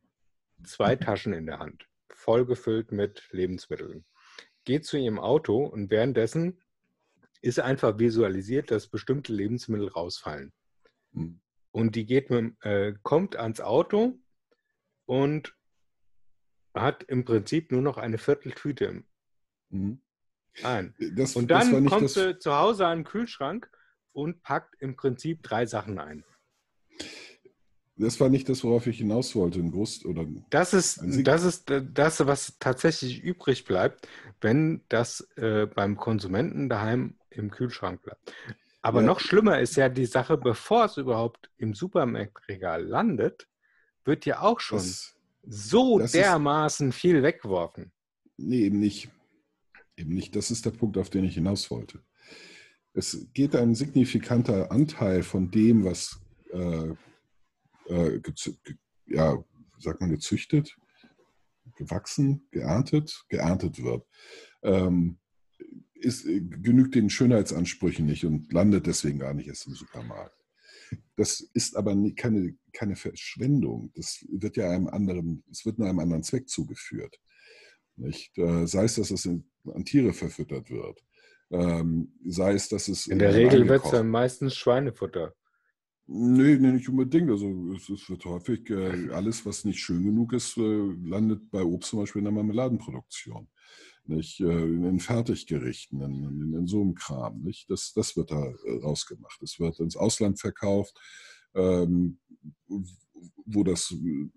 zwei 0.63 0.95
Taschen 0.95 1.33
in 1.33 1.45
der 1.45 1.59
Hand, 1.59 1.85
vollgefüllt 2.09 2.91
mit 2.91 3.27
Lebensmitteln. 3.31 4.05
Geht 4.65 4.85
zu 4.85 4.97
ihrem 4.97 5.19
Auto 5.19 5.63
und 5.63 5.91
währenddessen 5.91 6.62
ist 7.43 7.59
einfach 7.59 7.99
visualisiert, 7.99 8.71
dass 8.71 8.87
bestimmte 8.87 9.33
Lebensmittel 9.33 9.89
rausfallen. 9.89 10.53
Hm. 11.13 11.41
Und 11.71 11.95
die 11.95 12.05
geht 12.05 12.29
mit, 12.29 12.55
äh, 12.63 12.93
kommt 13.03 13.35
ans 13.35 13.59
Auto 13.59 14.17
und 15.05 15.55
hat 16.73 17.03
im 17.03 17.25
Prinzip 17.25 17.71
nur 17.71 17.81
noch 17.81 17.97
eine 17.97 18.17
Vierteltüte 18.17 19.03
Mhm. 19.69 19.99
ein. 20.61 20.93
das, 21.15 21.35
Und 21.35 21.49
dann 21.49 21.85
kommt 21.87 22.03
das, 22.03 22.13
sie 22.13 22.37
zu 22.37 22.55
Hause 22.55 22.85
an 22.85 22.99
den 22.99 23.03
Kühlschrank 23.05 23.69
und 24.11 24.43
packt 24.43 24.75
im 24.79 24.95
Prinzip 24.95 25.41
drei 25.41 25.65
Sachen 25.65 25.97
ein. 25.97 26.23
Das 27.95 28.19
war 28.19 28.29
nicht 28.29 28.49
das, 28.49 28.63
worauf 28.63 28.87
ich 28.87 28.99
hinaus 28.99 29.35
wollte. 29.35 29.59
Ein 29.59 29.71
Groß 29.71 30.05
oder 30.05 30.25
Das 30.49 30.73
ist, 30.73 31.01
Ein 31.01 31.23
das 31.23 31.43
ist 31.43 31.69
äh, 31.69 31.83
das, 31.83 32.25
was 32.25 32.57
tatsächlich 32.59 33.21
übrig 33.21 33.65
bleibt, 33.65 34.07
wenn 34.41 34.83
das 34.89 35.21
äh, 35.37 35.65
beim 35.65 35.97
Konsumenten 35.97 36.69
daheim 36.69 37.17
im 37.35 37.51
Kühlschrank 37.51 38.01
bleibt. 38.01 38.33
Aber 38.81 39.01
Ja. 39.01 39.07
noch 39.07 39.19
schlimmer 39.19 39.59
ist 39.59 39.75
ja 39.75 39.89
die 39.89 40.05
Sache, 40.05 40.37
bevor 40.37 40.85
es 40.85 40.97
überhaupt 40.97 41.49
im 41.57 41.73
Supermarktregal 41.73 42.83
landet, 42.83 43.47
wird 44.05 44.25
ja 44.25 44.41
auch 44.41 44.59
schon 44.59 44.79
das, 44.79 45.15
so 45.43 45.99
das 45.99 46.07
ist- 46.13 46.15
dermaßen 46.15 46.91
viel 46.91 47.23
weggeworfen. 47.23 47.91
nee, 48.37 48.65
eben 48.65 48.79
nicht. 48.79 49.09
Eben 49.95 50.13
nicht. 50.13 50.35
Das 50.35 50.49
ist 50.51 50.65
der 50.65 50.71
Punkt, 50.71 50.97
auf 50.97 51.09
den 51.09 51.23
ich 51.23 51.35
hinaus 51.35 51.69
wollte. 51.71 52.03
Es 52.93 53.27
geht 53.33 53.55
ein 53.55 53.73
signifikanter 53.75 54.71
Anteil 54.71 55.23
von 55.23 55.49
dem, 55.51 55.85
was 55.85 56.19
äh, 56.51 56.93
äh, 57.89 58.21
ja, 59.07 59.37
sagt 59.79 60.01
man, 60.01 60.09
gezüchtet, 60.11 60.75
gewachsen, 61.75 62.47
geerntet, 62.51 63.23
geerntet 63.29 63.83
wird, 63.83 64.05
ähm, 64.63 65.17
ist, 66.03 66.25
äh, 66.25 66.41
genügt 66.41 66.95
den 66.95 67.09
Schönheitsansprüchen 67.09 68.05
nicht 68.05 68.25
und 68.25 68.51
landet 68.53 68.87
deswegen 68.87 69.19
gar 69.19 69.33
nicht 69.33 69.47
erst 69.47 69.67
im 69.67 69.73
Supermarkt. 69.73 70.35
Das 71.15 71.39
ist 71.53 71.75
aber 71.75 71.95
nie- 71.95 72.13
keine, 72.13 72.55
keine 72.71 72.95
Verschwendung. 72.95 73.91
Das 73.95 74.23
wird 74.29 74.57
ja 74.57 74.69
einem 74.69 74.87
anderen, 74.87 75.43
es 75.49 75.65
wird 75.65 75.79
nur 75.79 75.87
einem 75.89 75.99
anderen 75.99 76.23
Zweck 76.23 76.47
zugeführt. 76.49 77.19
Nicht? 77.95 78.37
Äh, 78.37 78.67
sei 78.67 78.85
es, 78.85 78.95
dass 78.95 79.11
es 79.11 79.25
an 79.27 79.85
Tiere 79.85 80.13
verfüttert 80.13 80.69
wird, 80.69 81.03
ähm, 81.51 82.13
sei 82.25 82.53
es, 82.53 82.69
dass 82.69 82.87
es 82.87 83.07
In 83.07 83.19
der 83.19 83.33
Regel 83.33 83.67
wird 83.67 83.85
es 83.85 83.91
dann 83.91 84.09
meistens 84.09 84.55
Schweinefutter. 84.55 85.33
Nee, 86.05 86.57
nee, 86.57 86.71
nicht 86.73 86.89
unbedingt. 86.89 87.29
Also 87.29 87.47
es, 87.73 87.87
es 87.89 88.09
wird 88.09 88.25
häufig, 88.25 88.69
äh, 88.69 89.09
alles, 89.11 89.45
was 89.45 89.63
nicht 89.63 89.79
schön 89.79 90.03
genug 90.03 90.33
ist, 90.33 90.57
äh, 90.57 90.61
landet 90.61 91.49
bei 91.49 91.63
Obst 91.63 91.91
zum 91.91 91.99
Beispiel 91.99 92.19
in 92.19 92.25
der 92.25 92.33
Marmeladenproduktion. 92.33 93.47
Nicht? 94.05 94.39
Äh, 94.41 94.45
in 94.45 94.99
Fertiggerichten, 94.99 96.01
in, 96.01 96.23
in, 96.23 96.53
in 96.53 96.67
so 96.67 96.81
einem 96.81 96.93
Kram. 96.95 97.41
Nicht? 97.41 97.69
Das, 97.69 97.93
das 97.93 98.15
wird 98.17 98.31
da 98.31 98.43
äh, 98.65 98.79
rausgemacht. 98.81 99.41
Es 99.41 99.59
wird 99.59 99.79
ins 99.79 99.95
Ausland 99.95 100.39
verkauft, 100.39 100.99
ähm, 101.55 102.17
wo 103.45 103.63
das 103.63 103.91
äh, 103.91 104.29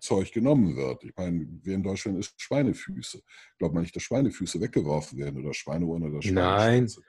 Zeug 0.00 0.32
genommen 0.32 0.76
wird. 0.76 1.04
Ich 1.04 1.14
meine, 1.16 1.46
wer 1.62 1.74
in 1.74 1.82
Deutschland 1.82 2.18
isst 2.18 2.40
Schweinefüße. 2.40 3.22
Glaubt 3.58 3.74
man 3.74 3.82
nicht, 3.82 3.94
dass 3.96 4.02
Schweinefüße 4.02 4.60
weggeworfen 4.60 5.18
werden 5.18 5.42
oder 5.42 5.54
Schweineohren 5.54 6.02
oder 6.04 6.12
Nein. 6.14 6.22
Schweineschwänze. 6.22 7.02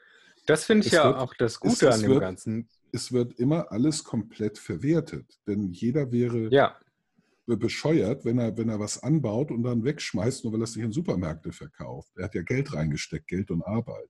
Das 0.46 0.66
finde 0.66 0.88
ich 0.88 0.94
Es 0.94 0.98
ja 0.98 1.06
wird- 1.06 1.18
auch 1.18 1.34
das 1.36 1.60
Gute 1.60 1.88
es 1.88 1.96
an 1.96 2.02
dem 2.02 2.10
wird- 2.12 2.22
Ganzen. 2.22 2.68
es 2.92 3.12
wird 3.12 3.34
immer 3.40 3.72
alles 3.72 4.04
komplett 4.04 4.58
verwertet. 4.58 5.40
Denn 5.48 5.72
jeder 5.72 6.12
wäre 6.12 6.50
Ja, 6.52 6.78
bescheuert, 7.48 8.24
wenn 8.26 8.38
er, 8.40 8.58
wenn 8.58 8.70
er 8.70 8.80
was 8.80 9.02
anbaut 9.04 9.52
und 9.52 9.64
dann 9.64 9.84
wegschmeißt, 9.84 10.44
nur 10.44 10.54
weil 10.54 10.62
er 10.62 10.64
es 10.66 10.76
nicht 10.76 10.86
in 10.86 10.92
Supermärkte 10.92 11.52
verkauft. 11.52 12.12
Er 12.18 12.26
hat 12.26 12.36
ja 12.36 12.44
Geld 12.44 12.74
reingesteckt, 12.74 13.28
Geld 13.28 13.52
und 13.52 13.62
Arbeit. 13.64 14.10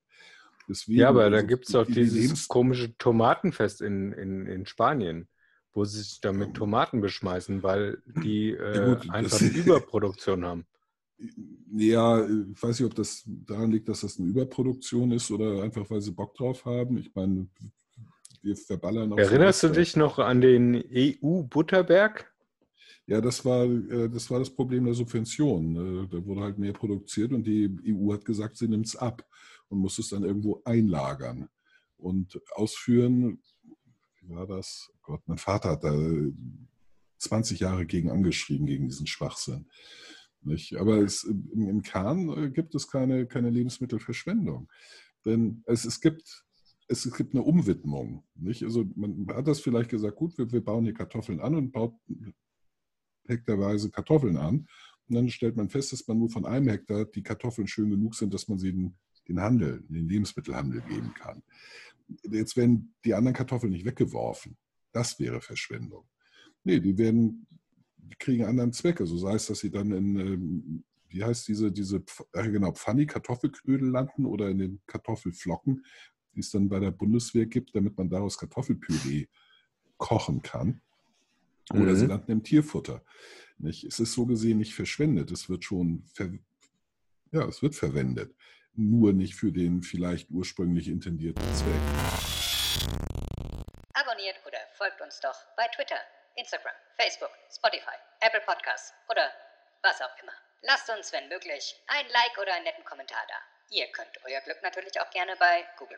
Deswegen, 0.69 0.99
ja 0.99 1.09
aber 1.09 1.29
da 1.29 1.37
also 1.37 1.47
gibt 1.47 1.65
es 1.65 1.71
doch 1.73 1.85
die- 1.85 1.93
die 1.93 1.99
dieses 2.01 2.19
Lebens- 2.21 2.47
komische 2.47 2.95
Tomatenfest 2.97 3.81
in, 3.81 4.11
in, 4.13 4.45
in 4.45 4.65
Spanien, 4.65 5.27
wo 5.73 5.85
sie 5.85 5.99
sich 6.01 6.21
dann 6.21 6.37
mit 6.37 6.53
Tomaten 6.53 7.01
beschmeißen, 7.01 7.63
weil 7.63 8.01
die 8.23 8.51
äh, 8.51 8.75
Ja 8.77 8.85
gut, 8.93 9.09
einfach 9.09 9.41
Überproduktion 9.41 10.45
haben. 10.45 10.65
Ja, 11.73 12.25
ich 12.25 12.61
weiß 12.61 12.79
nicht, 12.79 12.89
ob 12.89 12.95
das 12.95 13.23
daran 13.25 13.71
liegt, 13.71 13.87
dass 13.87 14.01
das 14.01 14.19
eine 14.19 14.27
Überproduktion 14.27 15.11
ist 15.11 15.29
oder 15.31 15.61
einfach, 15.63 15.89
weil 15.89 16.01
sie 16.01 16.11
Bock 16.11 16.35
drauf 16.35 16.65
haben. 16.65 16.97
Ich 16.97 17.13
meine, 17.15 17.47
wir 18.41 18.55
verballern 18.55 19.13
auch 19.13 19.17
Erinnerst 19.17 19.63
du 19.63 19.67
Silvester. 19.67 19.81
dich 19.81 19.95
noch 19.97 20.19
an 20.19 20.41
den 20.41 20.83
EU-Butterberg? 20.91 22.30
Ja, 23.07 23.19
das 23.19 23.43
war, 23.43 23.65
äh, 23.65 24.09
das 24.09 24.29
war 24.29 24.39
das 24.39 24.49
Problem 24.49 24.85
der 24.85 24.93
Subvention. 24.93 25.75
Äh, 25.75 26.07
Da 26.07 26.25
wurde 26.25 26.41
halt 26.41 26.57
mehr 26.57 26.73
produziert 26.73 27.33
und 27.33 27.45
die 27.45 27.69
EU 27.87 28.13
hat 28.13 28.25
gesagt, 28.25 28.57
sie 28.57 28.67
nimmt 28.67 28.87
es 28.87 28.95
ab 28.95 29.25
und 29.69 29.79
muss 29.79 29.99
es 29.99 30.09
dann 30.09 30.23
irgendwo 30.23 30.61
einlagern 30.65 31.49
und 31.97 32.39
ausführen. 32.55 33.41
Wie 34.21 34.29
war 34.29 34.47
das? 34.47 34.89
Oh 34.93 34.99
Gott, 35.01 35.21
mein 35.25 35.37
Vater 35.37 35.71
hat 35.71 35.83
da 35.83 35.93
20 37.17 37.59
Jahre 37.59 37.85
gegen 37.85 38.09
angeschrieben, 38.09 38.65
gegen 38.65 38.87
diesen 38.87 39.07
Schwachsinn. 39.07 39.67
Nicht? 40.43 40.75
Aber 40.77 40.97
es, 40.97 41.23
im, 41.23 41.81
Kern 41.83 42.29
äh, 42.29 42.49
gibt 42.49 42.75
es 42.75 42.87
keine, 42.87 43.27
keine 43.27 43.49
Lebensmittelverschwendung. 43.49 44.69
Denn 45.25 45.63
es, 45.65 45.85
es, 45.85 46.01
gibt, 46.01 46.45
es 46.87 47.11
gibt 47.13 47.35
eine 47.35 47.43
Umwidmung. 47.43 48.23
Nicht? 48.35 48.63
Also 48.63 48.85
man 48.95 49.27
hat 49.29 49.47
das 49.47 49.59
vielleicht 49.59 49.89
gesagt, 49.89 50.15
gut, 50.15 50.37
wir, 50.37 50.51
wir 50.51 50.63
bauen 50.63 50.83
hier 50.83 50.95
Kartoffeln 50.95 51.39
an 51.39 51.55
und 51.55 51.71
baut 51.71 51.93
hektarweise 53.27 53.89
Kartoffeln 53.89 54.37
an. 54.37 54.67
Und 55.07 55.15
dann 55.15 55.29
stellt 55.29 55.57
man 55.57 55.69
fest, 55.69 55.91
dass 55.91 56.07
man 56.07 56.19
nur 56.19 56.29
von 56.29 56.45
einem 56.45 56.69
Hektar 56.69 57.05
die 57.05 57.23
Kartoffeln 57.23 57.67
schön 57.67 57.89
genug 57.89 58.15
sind, 58.15 58.33
dass 58.33 58.47
man 58.47 58.59
sie 58.59 58.69
in 58.69 58.95
den 59.27 59.41
Handel, 59.41 59.83
den 59.89 60.07
Lebensmittelhandel 60.07 60.81
geben 60.81 61.13
kann. 61.13 61.43
Jetzt 62.29 62.57
werden 62.57 62.93
die 63.05 63.13
anderen 63.13 63.35
Kartoffeln 63.35 63.71
nicht 63.71 63.85
weggeworfen. 63.85 64.57
Das 64.91 65.19
wäre 65.19 65.41
Verschwendung. 65.41 66.05
Nee, 66.63 66.79
die 66.79 66.97
werden, 66.97 67.47
die 67.97 68.15
kriegen 68.17 68.45
anderen 68.45 68.73
Zweck. 68.73 68.99
Also 68.99 69.17
sei 69.17 69.35
es, 69.35 69.47
dass 69.47 69.59
sie 69.59 69.71
dann 69.71 69.91
in, 69.91 70.19
ähm, 70.19 70.83
wie 71.07 71.23
heißt 71.23 71.47
diese, 71.47 71.71
diese 71.71 72.03
genau, 72.33 72.71
Pfanni 72.73 73.05
Kartoffelknödel 73.05 73.89
landen 73.89 74.25
oder 74.25 74.49
in 74.49 74.59
den 74.59 74.81
Kartoffelflocken, 74.87 75.85
die 76.33 76.39
es 76.39 76.51
dann 76.51 76.69
bei 76.69 76.79
der 76.79 76.91
Bundeswehr 76.91 77.45
gibt, 77.45 77.75
damit 77.75 77.97
man 77.97 78.09
daraus 78.09 78.37
Kartoffelpüree 78.37 79.27
kochen 79.97 80.41
kann. 80.41 80.81
Oder 81.73 81.91
Mhm. 81.91 81.95
sie 81.95 82.05
landen 82.07 82.31
im 82.31 82.43
Tierfutter. 82.43 83.03
Nicht? 83.57 83.83
Es 83.83 83.99
ist 83.99 84.13
so 84.13 84.25
gesehen 84.25 84.57
nicht 84.57 84.73
verschwendet. 84.73 85.31
Es 85.31 85.49
wird 85.49 85.63
schon 85.63 86.03
ver 86.13 86.29
ja, 87.31 87.45
es 87.47 87.61
wird 87.61 87.75
verwendet. 87.75 88.35
Nur 88.73 89.13
nicht 89.13 89.35
für 89.35 89.51
den 89.51 89.83
vielleicht 89.83 90.29
ursprünglich 90.31 90.87
intendierten 90.89 91.43
Zweck. 91.55 91.81
Abonniert 93.93 94.35
oder 94.45 94.57
folgt 94.77 94.99
uns 95.01 95.19
doch 95.21 95.35
bei 95.55 95.67
Twitter, 95.75 95.99
Instagram, 96.35 96.73
Facebook, 96.97 97.31
Spotify, 97.53 97.95
Apple 98.21 98.41
Podcasts 98.41 98.93
oder 99.09 99.31
was 99.81 100.01
auch 100.01 100.15
immer. 100.21 100.33
Lasst 100.63 100.89
uns, 100.89 101.11
wenn 101.11 101.27
möglich, 101.29 101.75
ein 101.87 102.05
Like 102.11 102.37
oder 102.41 102.53
einen 102.53 102.65
netten 102.65 102.83
Kommentar 102.85 103.23
da. 103.27 103.35
Ihr 103.69 103.87
könnt 103.93 104.11
euer 104.25 104.41
Glück 104.41 104.61
natürlich 104.61 104.99
auch 104.99 105.09
gerne 105.11 105.35
bei 105.39 105.63
Google 105.77 105.97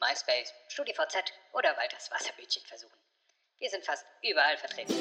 MySpace, 0.00 0.52
StudiVZ 0.68 1.32
oder 1.52 1.76
Walters 1.76 2.10
Wasserbütchen 2.10 2.62
versuchen. 2.66 2.98
Wir 3.58 3.70
sind 3.70 3.84
fast 3.84 4.04
überall 4.22 4.56
vertreten. 4.56 4.92